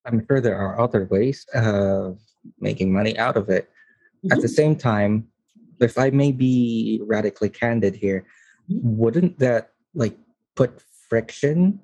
I'm 0.05 0.27
sure 0.27 0.41
there 0.41 0.59
are 0.59 0.81
other 0.81 1.05
ways 1.05 1.47
of 1.55 2.19
making 2.59 2.93
money 2.93 3.17
out 3.17 3.37
of 3.37 3.49
it. 3.49 3.69
Mm-hmm. 4.25 4.33
At 4.33 4.41
the 4.41 4.49
mm-hmm. 4.49 4.55
same 4.55 4.77
time, 4.77 5.29
if 5.81 5.99
I 5.99 6.11
may 6.11 6.33
be 6.33 7.01
radically 7.05 7.51
candid 7.51 7.95
here, 7.95 8.27
mm-hmm. 8.69 8.97
wouldn't 8.97 9.39
that 9.39 9.71
like 9.95 10.17
put 10.57 10.83
friction 11.09 11.81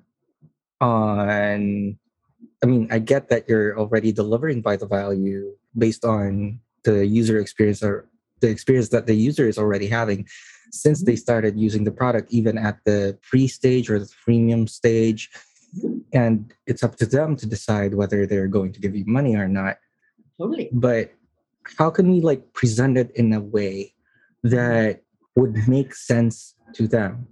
on? 0.81 1.97
I 2.65 2.67
mean, 2.67 2.87
I 2.89 2.97
get 2.97 3.29
that 3.29 3.47
you're 3.47 3.77
already 3.77 4.11
delivering 4.11 4.63
by 4.63 4.75
the 4.75 4.87
value 4.87 5.55
based 5.77 6.03
on 6.03 6.59
the 6.83 7.05
user 7.05 7.37
experience 7.37 7.83
or 7.83 8.09
the 8.41 8.49
experience 8.49 8.89
that 8.89 9.05
the 9.05 9.13
user 9.13 9.47
is 9.47 9.59
already 9.59 9.85
having 9.85 10.27
since 10.71 11.03
they 11.03 11.11
mm-hmm. 11.11 11.19
started 11.19 11.59
using 11.59 11.83
the 11.83 11.91
product, 11.91 12.33
even 12.33 12.57
at 12.57 12.79
the 12.83 13.19
pre 13.21 13.47
stage 13.47 13.87
or 13.87 13.99
the 13.99 14.09
premium 14.23 14.65
stage. 14.65 15.29
And 16.11 16.51
it's 16.65 16.81
up 16.81 16.95
to 16.95 17.05
them 17.05 17.35
to 17.35 17.45
decide 17.45 17.93
whether 17.93 18.25
they're 18.25 18.47
going 18.47 18.73
to 18.73 18.79
give 18.79 18.95
you 18.95 19.05
money 19.05 19.35
or 19.35 19.47
not. 19.47 19.77
Totally. 20.39 20.69
But 20.71 21.13
how 21.77 21.91
can 21.91 22.09
we 22.09 22.19
like 22.19 22.51
present 22.53 22.97
it 22.97 23.11
in 23.13 23.31
a 23.31 23.41
way 23.41 23.93
that 24.41 25.03
would 25.35 25.67
make 25.67 25.93
sense 25.93 26.55
to 26.73 26.87
them? 26.87 27.27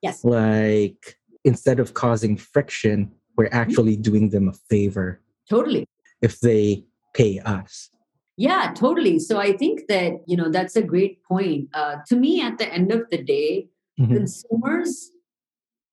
Yes. 0.00 0.24
Like 0.24 1.18
instead 1.42 1.80
of 1.80 1.94
causing 1.94 2.36
friction, 2.36 3.10
we're 3.36 3.48
actually 3.52 3.96
doing 3.96 4.30
them 4.30 4.48
a 4.48 4.52
favor 4.52 5.20
Totally. 5.48 5.86
if 6.22 6.40
they 6.40 6.84
pay 7.14 7.38
us. 7.40 7.90
Yeah, 8.36 8.72
totally. 8.74 9.18
So 9.18 9.38
I 9.38 9.56
think 9.56 9.86
that, 9.88 10.12
you 10.26 10.36
know, 10.36 10.50
that's 10.50 10.76
a 10.76 10.82
great 10.82 11.22
point. 11.24 11.68
Uh, 11.72 11.96
to 12.08 12.16
me, 12.16 12.42
at 12.42 12.58
the 12.58 12.70
end 12.72 12.92
of 12.92 13.08
the 13.10 13.22
day, 13.22 13.68
Mhm. 13.98 14.08
consumers 14.16 15.10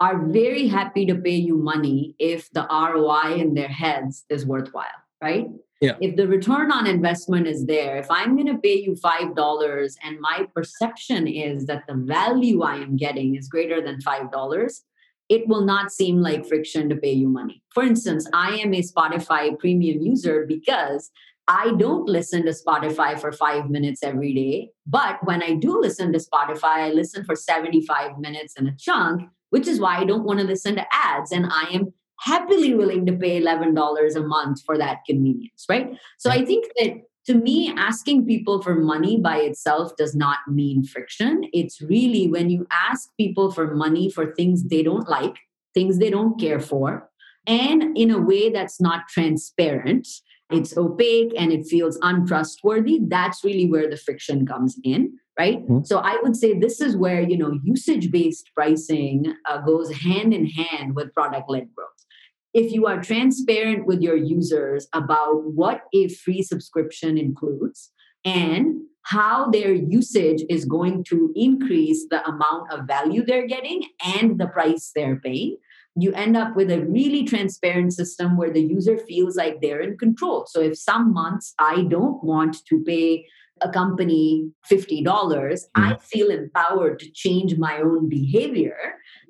are 0.02 0.26
very 0.28 0.68
happy 0.68 1.06
to 1.06 1.16
pay 1.16 1.36
you 1.36 1.56
money 1.58 2.16
if 2.20 2.52
the 2.52 2.66
ROI 2.70 3.36
in 3.36 3.54
their 3.54 3.70
heads 3.70 4.26
is 4.30 4.46
worthwhile, 4.46 5.00
right? 5.22 5.48
Yeah. 5.80 5.96
If 6.02 6.18
the 6.18 6.28
return 6.28 6.72
on 6.72 6.86
investment 6.88 7.48
is 7.48 7.66
there, 7.66 7.98
if 7.98 8.10
I'm 8.12 8.36
going 8.36 8.48
to 8.48 8.58
pay 8.58 8.78
you 8.82 8.96
$5 8.96 9.96
and 10.04 10.20
my 10.20 10.48
perception 10.54 11.28
is 11.28 11.66
that 11.68 11.84
the 11.88 11.96
value 11.96 12.62
I 12.64 12.76
am 12.78 12.98
getting 12.98 13.36
is 13.36 13.48
greater 13.48 13.82
than 13.82 14.02
$5, 14.02 14.84
it 15.30 15.48
will 15.48 15.64
not 15.64 15.92
seem 15.92 16.22
like 16.22 16.46
friction 16.46 16.90
to 16.90 16.96
pay 16.96 17.12
you 17.12 17.30
money. 17.30 17.64
For 17.74 17.84
instance, 17.84 18.28
I 18.34 18.56
am 18.58 18.74
a 18.74 18.82
Spotify 18.82 19.58
premium 19.58 20.02
user 20.02 20.46
because 20.48 21.12
I 21.48 21.74
don't 21.78 22.08
listen 22.08 22.46
to 22.46 22.52
Spotify 22.52 23.20
for 23.20 23.32
five 23.32 23.70
minutes 23.70 24.02
every 24.04 24.34
day. 24.34 24.72
But 24.88 25.20
when 25.26 25.44
I 25.44 25.56
do 25.56 25.80
listen 25.80 26.14
to 26.14 26.20
Spotify, 26.20 26.64
I 26.64 26.92
listen 26.92 27.26
for 27.26 27.36
75 27.36 28.18
minutes 28.18 28.54
in 28.58 28.68
a 28.68 28.76
chunk, 28.78 29.24
which 29.50 29.68
is 29.68 29.80
why 29.80 29.98
I 29.98 30.06
don't 30.06 30.24
want 30.24 30.40
to 30.40 30.46
listen 30.46 30.76
to 30.76 30.86
ads. 30.92 31.32
And 31.32 31.46
I 31.48 31.70
am 31.74 31.94
happily 32.20 32.74
willing 32.74 33.06
to 33.06 33.14
pay 33.14 33.42
$11 33.42 34.16
a 34.16 34.22
month 34.22 34.62
for 34.66 34.78
that 34.78 35.00
convenience, 35.06 35.66
right? 35.68 35.98
So 36.18 36.30
I 36.30 36.46
think 36.46 36.66
that 36.78 37.02
to 37.26 37.36
me, 37.36 37.74
asking 37.78 38.26
people 38.26 38.62
for 38.62 38.76
money 38.76 39.20
by 39.20 39.38
itself 39.38 39.96
does 39.98 40.14
not 40.16 40.40
mean 40.48 40.84
friction. 40.84 41.46
It's 41.54 41.82
really 41.82 42.28
when 42.28 42.50
you 42.50 42.68
ask 42.72 43.10
people 43.18 43.52
for 43.52 43.76
money 43.76 44.10
for 44.10 44.34
things 44.36 44.64
they 44.66 44.84
don't 44.84 45.08
like, 45.08 45.38
things 45.74 46.00
they 46.00 46.10
don't 46.10 46.40
care 46.40 46.60
for, 46.60 47.10
and 47.48 47.98
in 47.98 48.12
a 48.12 48.20
way 48.20 48.50
that's 48.50 48.80
not 48.80 49.08
transparent 49.10 50.08
it's 50.50 50.78
opaque 50.78 51.34
and 51.38 51.52
it 51.52 51.66
feels 51.66 51.98
untrustworthy 52.02 53.00
that's 53.08 53.44
really 53.44 53.70
where 53.70 53.90
the 53.90 53.98
friction 53.98 54.46
comes 54.46 54.78
in 54.84 55.18
right 55.40 55.66
Mhm. 55.68 55.86
so 55.86 55.98
i 56.00 56.18
would 56.22 56.36
say 56.36 56.58
this 56.58 56.80
is 56.80 56.96
where 56.96 57.22
you 57.22 57.38
know 57.38 57.60
usage 57.64 58.12
based 58.12 58.50
pricing 58.56 59.34
uh, 59.50 59.60
goes 59.62 59.92
hand 59.92 60.34
in 60.34 60.46
hand 60.46 60.96
with 60.96 61.14
product 61.14 61.50
led 61.50 61.68
growth 61.76 62.06
if 62.54 62.72
you 62.72 62.86
are 62.86 63.02
transparent 63.02 63.86
with 63.86 64.02
your 64.02 64.18
users 64.18 64.88
about 64.94 65.44
what 65.44 65.84
a 65.94 66.08
free 66.10 66.42
subscription 66.42 67.18
includes 67.18 67.92
and 68.24 68.82
how 69.04 69.50
their 69.50 69.74
usage 69.74 70.44
is 70.50 70.64
going 70.64 71.04
to 71.04 71.32
increase 71.36 72.06
the 72.10 72.26
amount 72.28 72.72
of 72.72 72.88
value 72.88 73.26
they're 73.26 73.48
getting 73.48 73.84
and 74.18 74.40
the 74.40 74.48
price 74.48 74.92
they're 74.96 75.20
paying 75.20 75.58
you 75.96 76.12
end 76.14 76.36
up 76.36 76.56
with 76.56 76.72
a 76.72 76.82
really 76.82 77.24
transparent 77.24 77.94
system 77.94 78.36
where 78.36 78.52
the 78.52 78.62
user 78.62 78.98
feels 78.98 79.36
like 79.36 79.62
they're 79.62 79.82
in 79.82 79.98
control. 79.98 80.46
So 80.48 80.60
if 80.60 80.78
some 80.78 81.14
months 81.14 81.54
I 81.60 81.84
don't 81.84 82.24
want 82.24 82.66
to 82.66 82.84
pay 82.84 83.28
a 83.62 83.70
company 83.70 84.52
$50, 84.70 85.04
dollars 85.04 85.68
I 85.76 85.98
feel 85.98 86.30
empowered 86.30 87.00
to 87.00 87.12
change 87.12 87.58
my 87.58 87.80
own 87.80 88.10
behavior 88.10 88.78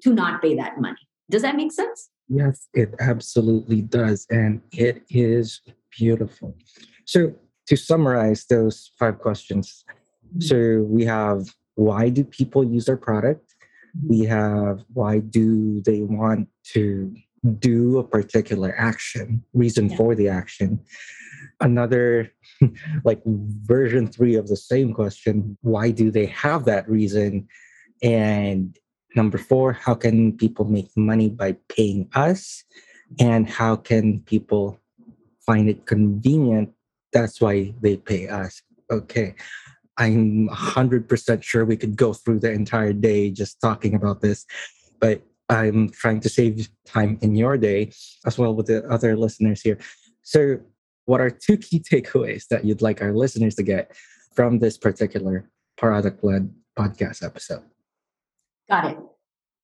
to 0.03 0.13
not 0.13 0.41
pay 0.41 0.55
that 0.55 0.79
money. 0.79 1.07
Does 1.29 1.41
that 1.41 1.55
make 1.55 1.71
sense? 1.71 2.09
Yes, 2.29 2.67
it 2.73 2.93
absolutely 2.99 3.81
does. 3.81 4.25
And 4.29 4.61
it 4.71 5.03
is 5.09 5.61
beautiful. 5.97 6.55
So, 7.05 7.33
to 7.67 7.77
summarize 7.77 8.45
those 8.45 8.91
five 8.99 9.19
questions, 9.19 9.85
mm-hmm. 10.27 10.41
so 10.41 10.85
we 10.87 11.05
have 11.05 11.47
why 11.75 12.09
do 12.09 12.23
people 12.23 12.63
use 12.63 12.87
our 12.89 12.97
product? 12.97 13.55
Mm-hmm. 13.97 14.07
We 14.09 14.25
have 14.25 14.83
why 14.93 15.19
do 15.19 15.81
they 15.81 16.01
want 16.01 16.47
to 16.73 17.13
do 17.59 17.99
a 17.99 18.03
particular 18.03 18.73
action, 18.77 19.43
reason 19.53 19.89
Yeah. 19.89 19.97
for 19.97 20.15
the 20.15 20.29
action. 20.29 20.79
Another, 21.59 22.31
like 23.03 23.21
version 23.25 24.07
three 24.07 24.35
of 24.35 24.47
the 24.47 24.55
same 24.55 24.93
question, 24.93 25.57
why 25.61 25.91
do 25.91 26.09
they 26.09 26.27
have 26.27 26.65
that 26.65 26.89
reason? 26.89 27.47
And 28.01 28.77
number 29.15 29.37
four, 29.37 29.73
how 29.73 29.95
can 29.95 30.37
people 30.37 30.65
make 30.65 30.89
money 30.95 31.29
by 31.29 31.55
paying 31.69 32.09
us? 32.13 32.63
And 33.19 33.49
how 33.49 33.75
can 33.75 34.21
people 34.21 34.79
find 35.45 35.69
it 35.69 35.85
convenient? 35.85 36.71
That's 37.11 37.39
why 37.39 37.73
they 37.81 37.97
pay 37.97 38.27
us. 38.27 38.61
Okay. 38.91 39.35
I'm 39.97 40.49
100% 40.49 41.43
sure 41.43 41.65
we 41.65 41.77
could 41.77 41.95
go 41.95 42.13
through 42.13 42.39
the 42.39 42.51
entire 42.51 42.93
day 42.93 43.29
just 43.29 43.61
talking 43.61 43.93
about 43.93 44.21
this, 44.21 44.45
but 44.99 45.21
I'm 45.49 45.89
trying 45.89 46.19
to 46.21 46.29
save 46.29 46.67
time 46.85 47.19
in 47.21 47.35
your 47.35 47.57
day 47.57 47.91
as 48.25 48.37
well 48.37 48.55
with 48.55 48.67
the 48.67 48.87
other 48.89 49.15
listeners 49.15 49.61
here. 49.61 49.77
So, 50.23 50.57
what 51.05 51.21
are 51.21 51.29
two 51.29 51.57
key 51.57 51.79
takeaways 51.79 52.47
that 52.47 52.65
you'd 52.65 52.81
like 52.81 53.01
our 53.01 53.13
listeners 53.13 53.55
to 53.55 53.63
get 53.63 53.95
from 54.35 54.59
this 54.59 54.77
particular 54.77 55.49
product 55.77 56.23
led 56.23 56.51
podcast 56.77 57.23
episode? 57.23 57.72
Got 58.69 58.91
it. 58.91 58.97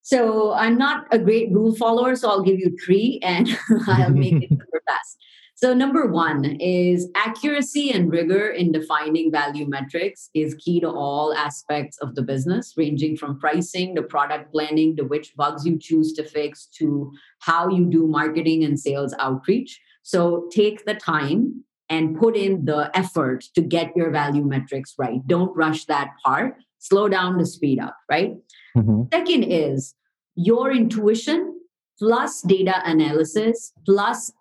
So 0.02 0.54
I'm 0.54 0.78
not 0.78 1.06
a 1.12 1.20
great 1.20 1.52
rule 1.52 1.76
follower, 1.76 2.16
so 2.16 2.30
I'll 2.30 2.42
give 2.42 2.60
you 2.60 2.76
three 2.84 3.20
and 3.22 3.48
I'll 3.88 4.10
make 4.10 4.42
it 4.44 4.50
super 4.50 4.82
fast. 4.88 5.18
So 5.62 5.74
number 5.74 6.08
one 6.08 6.46
is 6.62 7.10
accuracy 7.16 7.92
and 7.92 8.10
rigor 8.10 8.48
in 8.48 8.72
defining 8.72 9.30
value 9.30 9.68
metrics 9.68 10.30
is 10.34 10.56
key 10.56 10.80
to 10.80 10.88
all 10.88 11.34
aspects 11.34 11.98
of 11.98 12.16
the 12.16 12.22
business, 12.22 12.76
ranging 12.78 13.18
from 13.18 13.38
pricing 13.38 13.94
to 13.96 14.02
product 14.02 14.54
planning 14.54 14.96
to 14.96 15.04
which 15.04 15.36
bugs 15.36 15.66
you 15.66 15.78
choose 15.78 16.14
to 16.14 16.24
fix 16.24 16.66
to 16.78 17.12
how 17.40 17.68
you 17.68 17.84
do 17.86 18.08
marketing 18.08 18.64
and 18.64 18.80
sales 18.80 19.14
outreach. 19.20 19.82
So 20.02 20.48
take 20.50 20.86
the 20.86 20.96
time 20.96 21.66
and 21.90 22.18
put 22.18 22.38
in 22.38 22.64
the 22.64 22.90
effort 22.98 23.44
to 23.56 23.62
get 23.62 23.96
your 23.98 24.12
value 24.12 24.46
metrics 24.46 24.96
right. 24.98 25.20
Don't 25.28 25.54
rush 25.58 25.84
that 25.86 26.12
part. 26.24 26.56
Slow 26.80 27.08
down 27.10 27.38
to 27.38 27.46
speed 27.46 27.80
up, 27.80 27.96
right? 28.10 28.36
Mhm. 28.76 29.14
Second 29.14 29.44
is 29.44 29.96
your 30.36 30.72
intuition 30.72 31.60
plus 31.98 32.42
data 32.42 32.82
analysis 32.86 33.74
plus 33.86 34.32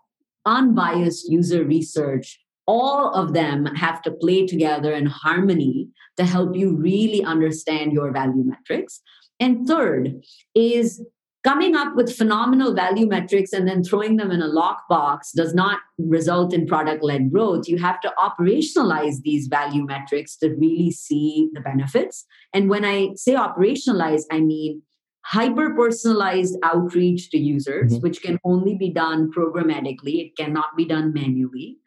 unbiased 0.46 1.29
user 1.29 1.64
research. 1.64 2.40
All 2.66 3.12
of 3.12 3.33
them 3.33 3.66
have 3.66 4.03
to 4.03 4.11
play 4.11 4.46
together 4.46 4.92
in 4.92 5.07
harmony 5.07 5.88
to 6.16 6.24
help 6.24 6.57
you 6.57 6.77
really 6.77 7.24
understand 7.24 7.92
your 7.92 8.12
value 8.12 8.44
metrics. 8.44 9.01
And 9.40 9.66
third 9.66 10.22
is 10.55 11.03
coming 11.48 11.74
up 11.74 11.96
with 11.96 12.14
phenomenal 12.14 12.74
value 12.74 13.06
metrics 13.06 13.54
and 13.54 13.66
then 13.66 13.82
throwing 13.82 14.16
them 14.16 14.30
in 14.30 14.42
a 14.42 14.48
lockbox 14.48 15.32
does 15.34 15.54
not 15.54 15.78
result 15.96 16.52
in 16.52 16.66
product 16.66 17.02
led 17.02 17.32
growth. 17.32 17.66
You 17.66 17.78
have 17.78 18.02
to 18.02 18.12
operationalize 18.22 19.22
these 19.22 19.46
value 19.46 19.87
metrics 19.87 20.37
to 20.38 20.50
really 20.50 20.90
see 20.90 21.48
the 21.54 21.61
benefits. 21.61 22.26
And 22.52 22.68
when 22.68 22.84
I 22.84 23.14
say 23.14 23.32
operationalize, 23.32 24.24
I 24.30 24.40
mean 24.40 24.82
hyper 25.24 25.74
personalized 25.74 26.56
outreach 26.62 27.30
to 27.30 27.38
users, 27.38 27.94
Mhm. 27.94 28.02
which 28.02 28.20
can 28.20 28.38
only 28.44 28.74
be 28.76 28.90
done 28.90 29.30
programmatically, 29.30 30.16
it 30.24 30.37
cannot 30.37 30.76
be 30.76 30.84
done 30.84 31.14
manually. 31.14 31.78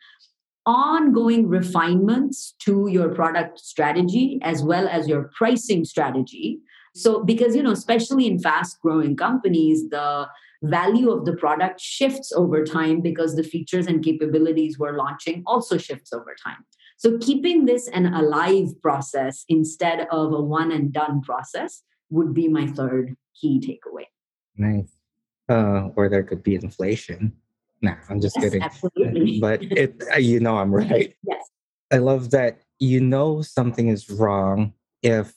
Ongoing 0.65 1.47
refinements 1.47 2.55
to 2.65 2.87
your 2.89 3.09
product 3.09 3.59
strategy 3.59 4.39
as 4.41 4.63
well 4.63 4.87
as 4.87 5.07
your 5.07 5.29
pricing 5.37 5.85
strategy. 5.85 6.61
So, 6.93 7.23
because, 7.23 7.55
you 7.55 7.63
know, 7.63 7.71
especially 7.71 8.27
in 8.27 8.39
fast 8.39 8.79
growing 8.81 9.15
companies, 9.15 9.89
the 9.89 10.27
value 10.63 11.09
of 11.09 11.25
the 11.25 11.33
product 11.33 11.79
shifts 11.79 12.31
over 12.31 12.63
time 12.63 13.01
because 13.01 13.35
the 13.35 13.43
features 13.43 13.87
and 13.87 14.03
capabilities 14.03 14.77
we're 14.77 14.97
launching 14.97 15.41
also 15.45 15.77
shifts 15.77 16.13
over 16.13 16.35
time. 16.43 16.65
So, 16.97 17.17
keeping 17.19 17.65
this 17.65 17.87
an 17.87 18.13
alive 18.13 18.69
process 18.81 19.45
instead 19.47 20.07
of 20.11 20.33
a 20.33 20.41
one 20.41 20.71
and 20.71 20.91
done 20.91 21.21
process 21.21 21.83
would 22.09 22.33
be 22.33 22.47
my 22.47 22.67
third 22.67 23.15
key 23.39 23.59
takeaway. 23.59 24.05
Nice. 24.57 24.91
Uh, 25.49 25.89
or 25.95 26.09
there 26.09 26.23
could 26.23 26.43
be 26.43 26.55
inflation. 26.55 27.33
Nah, 27.81 27.95
I'm 28.09 28.21
just 28.21 28.35
Yes, 28.35 28.45
kidding. 28.45 28.61
absolutely. 28.61 29.39
But 29.41 29.63
it, 29.63 30.01
uh, 30.13 30.19
you 30.19 30.39
know, 30.39 30.57
I'm 30.57 30.73
right. 30.83 31.15
Yes. 31.25 31.49
I 31.91 31.97
love 31.97 32.31
that 32.31 32.61
you 32.79 32.99
know 33.01 33.41
something 33.41 33.87
is 33.87 34.09
wrong 34.09 34.73
if 35.01 35.33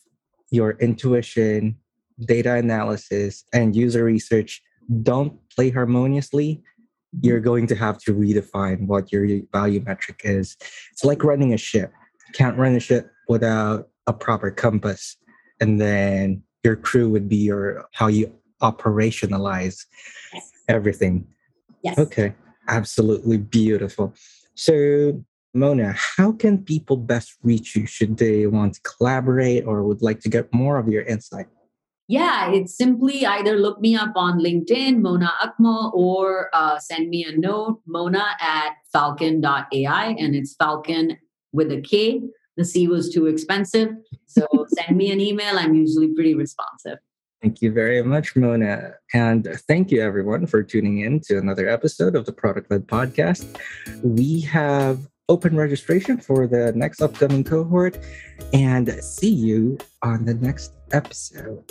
your 0.50 0.72
intuition, 0.80 1.76
data 2.20 2.54
analysis, 2.54 3.44
and 3.52 3.74
user 3.74 4.04
research 4.04 4.62
don't 5.02 5.38
play 5.50 5.70
harmoniously. 5.70 6.62
You're 7.20 7.40
going 7.40 7.66
to 7.68 7.74
have 7.76 7.98
to 8.02 8.14
redefine 8.14 8.86
what 8.86 9.12
your 9.12 9.26
value 9.52 9.80
metric 9.86 10.22
is. 10.24 10.56
It's 10.92 11.04
like 11.04 11.22
running 11.24 11.52
a 11.54 11.56
ship. 11.56 11.92
can't 12.32 12.58
run 12.58 12.74
a 12.74 12.80
ship 12.80 13.10
without 13.28 13.88
a 14.08 14.12
proper 14.12 14.50
compass. 14.50 15.16
And 15.60 15.80
then 15.80 16.42
your 16.64 16.74
crew 16.74 17.08
would 17.10 17.28
be 17.28 17.36
your 17.36 17.84
how 17.92 18.08
you 18.08 18.32
operationalize 18.60 19.84
Yes. 20.32 20.50
everything. 20.68 21.26
Yes. 21.82 21.98
Okay, 21.98 22.34
absolutely 22.68 23.36
beautiful. 23.36 24.14
So, 24.54 25.24
Mona, 25.54 25.94
how 26.16 26.32
can 26.32 26.58
people 26.58 26.96
best 26.96 27.36
reach 27.42 27.76
you 27.76 27.86
should 27.86 28.16
they 28.16 28.46
want 28.48 28.74
to 28.74 28.80
collaborate 28.82 29.64
or 29.64 29.84
would 29.84 30.02
like 30.02 30.20
to 30.20 30.28
get 30.28 30.52
more 30.52 30.78
of 30.78 30.88
your 30.88 31.02
insight? 31.02 31.46
Yeah, 32.08 32.50
it's 32.50 32.76
simply 32.76 33.24
either 33.24 33.56
look 33.56 33.80
me 33.80 33.96
up 33.96 34.12
on 34.16 34.38
LinkedIn, 34.38 34.98
Mona 34.98 35.32
Akmal, 35.42 35.94
or 35.94 36.50
uh, 36.52 36.78
send 36.78 37.08
me 37.08 37.24
a 37.24 37.36
note, 37.36 37.80
mona 37.86 38.26
at 38.40 38.72
falkon.ai. 38.94 40.16
And 40.18 40.34
it's 40.34 40.54
Falkon 40.54 41.16
with 41.52 41.72
a 41.72 41.80
K. 41.80 42.20
The 42.56 42.64
C 42.64 42.88
was 42.88 43.08
too 43.10 43.26
expensive. 43.26 43.90
So 44.26 44.46
send 44.68 44.96
me 44.98 45.12
an 45.12 45.20
email. 45.20 45.58
I'm 45.58 45.74
usually 45.74 46.08
pretty 46.08 46.34
responsive. 46.34 46.98
Thank 47.40 47.62
you 47.62 47.72
very 47.72 48.02
much, 48.02 48.36
Mona. 48.36 48.94
And 49.12 49.46
thank 49.68 49.90
you, 49.90 50.02
everyone, 50.02 50.46
for 50.46 50.62
tuning 50.62 51.00
in 51.00 51.20
to 51.26 51.38
another 51.38 51.68
episode 51.68 52.16
of 52.16 52.26
the 52.26 52.32
Product 52.32 52.70
Led 52.70 52.86
Podcast. 52.86 53.46
We 54.02 54.40
have 54.40 55.06
open 55.28 55.56
registration 55.56 56.18
for 56.18 56.46
the 56.46 56.72
next 56.74 57.00
upcoming 57.00 57.42
cohort 57.42 57.98
and 58.52 58.90
see 59.02 59.32
you 59.32 59.78
on 60.02 60.24
the 60.24 60.34
next 60.34 60.72
episode. 60.92 61.70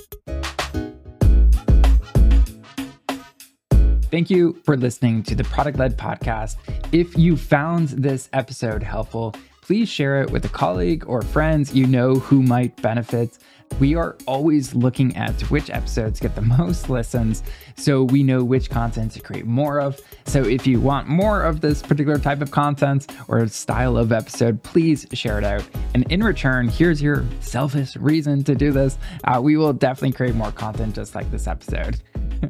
Thank 4.09 4.29
you 4.29 4.53
for 4.63 4.77
listening 4.77 5.23
to 5.23 5.35
the 5.35 5.43
Product 5.43 5.77
Led 5.79 5.97
Podcast. 5.97 6.57
If 6.91 7.17
you 7.17 7.35
found 7.35 7.89
this 7.89 8.29
episode 8.31 8.83
helpful, 8.83 9.33
please 9.63 9.87
share 9.87 10.21
it 10.21 10.29
with 10.29 10.43
a 10.43 10.49
colleague 10.49 11.05
or 11.07 11.21
friends 11.21 11.73
you 11.73 11.87
know 11.87 12.15
who 12.15 12.43
might 12.43 12.75
benefit. 12.81 13.37
We 13.79 13.95
are 13.95 14.17
always 14.27 14.75
looking 14.75 15.15
at 15.15 15.39
which 15.49 15.69
episodes 15.69 16.19
get 16.19 16.35
the 16.35 16.41
most 16.59 16.89
listens 16.89 17.43
so 17.77 18.03
we 18.03 18.23
know 18.23 18.43
which 18.43 18.69
content 18.69 19.13
to 19.13 19.21
create 19.21 19.45
more 19.45 19.79
of. 19.79 20.01
So 20.25 20.43
if 20.43 20.67
you 20.67 20.81
want 20.81 21.07
more 21.07 21.43
of 21.43 21.61
this 21.61 21.81
particular 21.81 22.19
type 22.19 22.41
of 22.41 22.51
content 22.51 23.09
or 23.29 23.47
style 23.47 23.95
of 23.95 24.11
episode, 24.11 24.61
please 24.63 25.07
share 25.13 25.37
it 25.37 25.45
out. 25.45 25.63
And 25.93 26.11
in 26.11 26.21
return, 26.21 26.67
here's 26.67 27.01
your 27.01 27.23
selfish 27.39 27.95
reason 27.95 28.43
to 28.43 28.55
do 28.55 28.73
this. 28.73 28.97
Uh, 29.23 29.39
we 29.41 29.55
will 29.55 29.71
definitely 29.71 30.11
create 30.11 30.35
more 30.35 30.51
content 30.51 30.93
just 30.93 31.15
like 31.15 31.31
this 31.31 31.47
episode. 31.47 32.01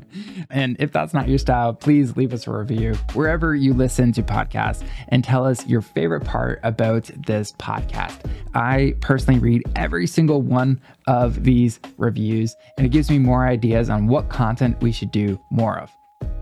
and 0.49 0.75
if 0.79 0.91
that's 0.91 1.13
not 1.13 1.27
your 1.27 1.37
style, 1.37 1.73
please 1.73 2.15
leave 2.17 2.33
us 2.33 2.47
a 2.47 2.51
review 2.51 2.93
wherever 3.13 3.55
you 3.55 3.73
listen 3.73 4.11
to 4.13 4.23
podcasts 4.23 4.85
and 5.09 5.23
tell 5.23 5.45
us 5.45 5.65
your 5.67 5.81
favorite 5.81 6.23
part 6.23 6.59
about 6.63 7.09
this 7.25 7.51
podcast. 7.53 8.19
I 8.53 8.95
personally 9.01 9.39
read 9.39 9.63
every 9.75 10.07
single 10.07 10.41
one 10.41 10.81
of 11.07 11.43
these 11.43 11.79
reviews, 11.97 12.55
and 12.77 12.85
it 12.85 12.89
gives 12.89 13.09
me 13.09 13.19
more 13.19 13.47
ideas 13.47 13.89
on 13.89 14.07
what 14.07 14.29
content 14.29 14.81
we 14.81 14.91
should 14.91 15.11
do 15.11 15.39
more 15.49 15.79
of. 15.79 15.91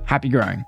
Happy 0.06 0.30
growing. 0.30 0.66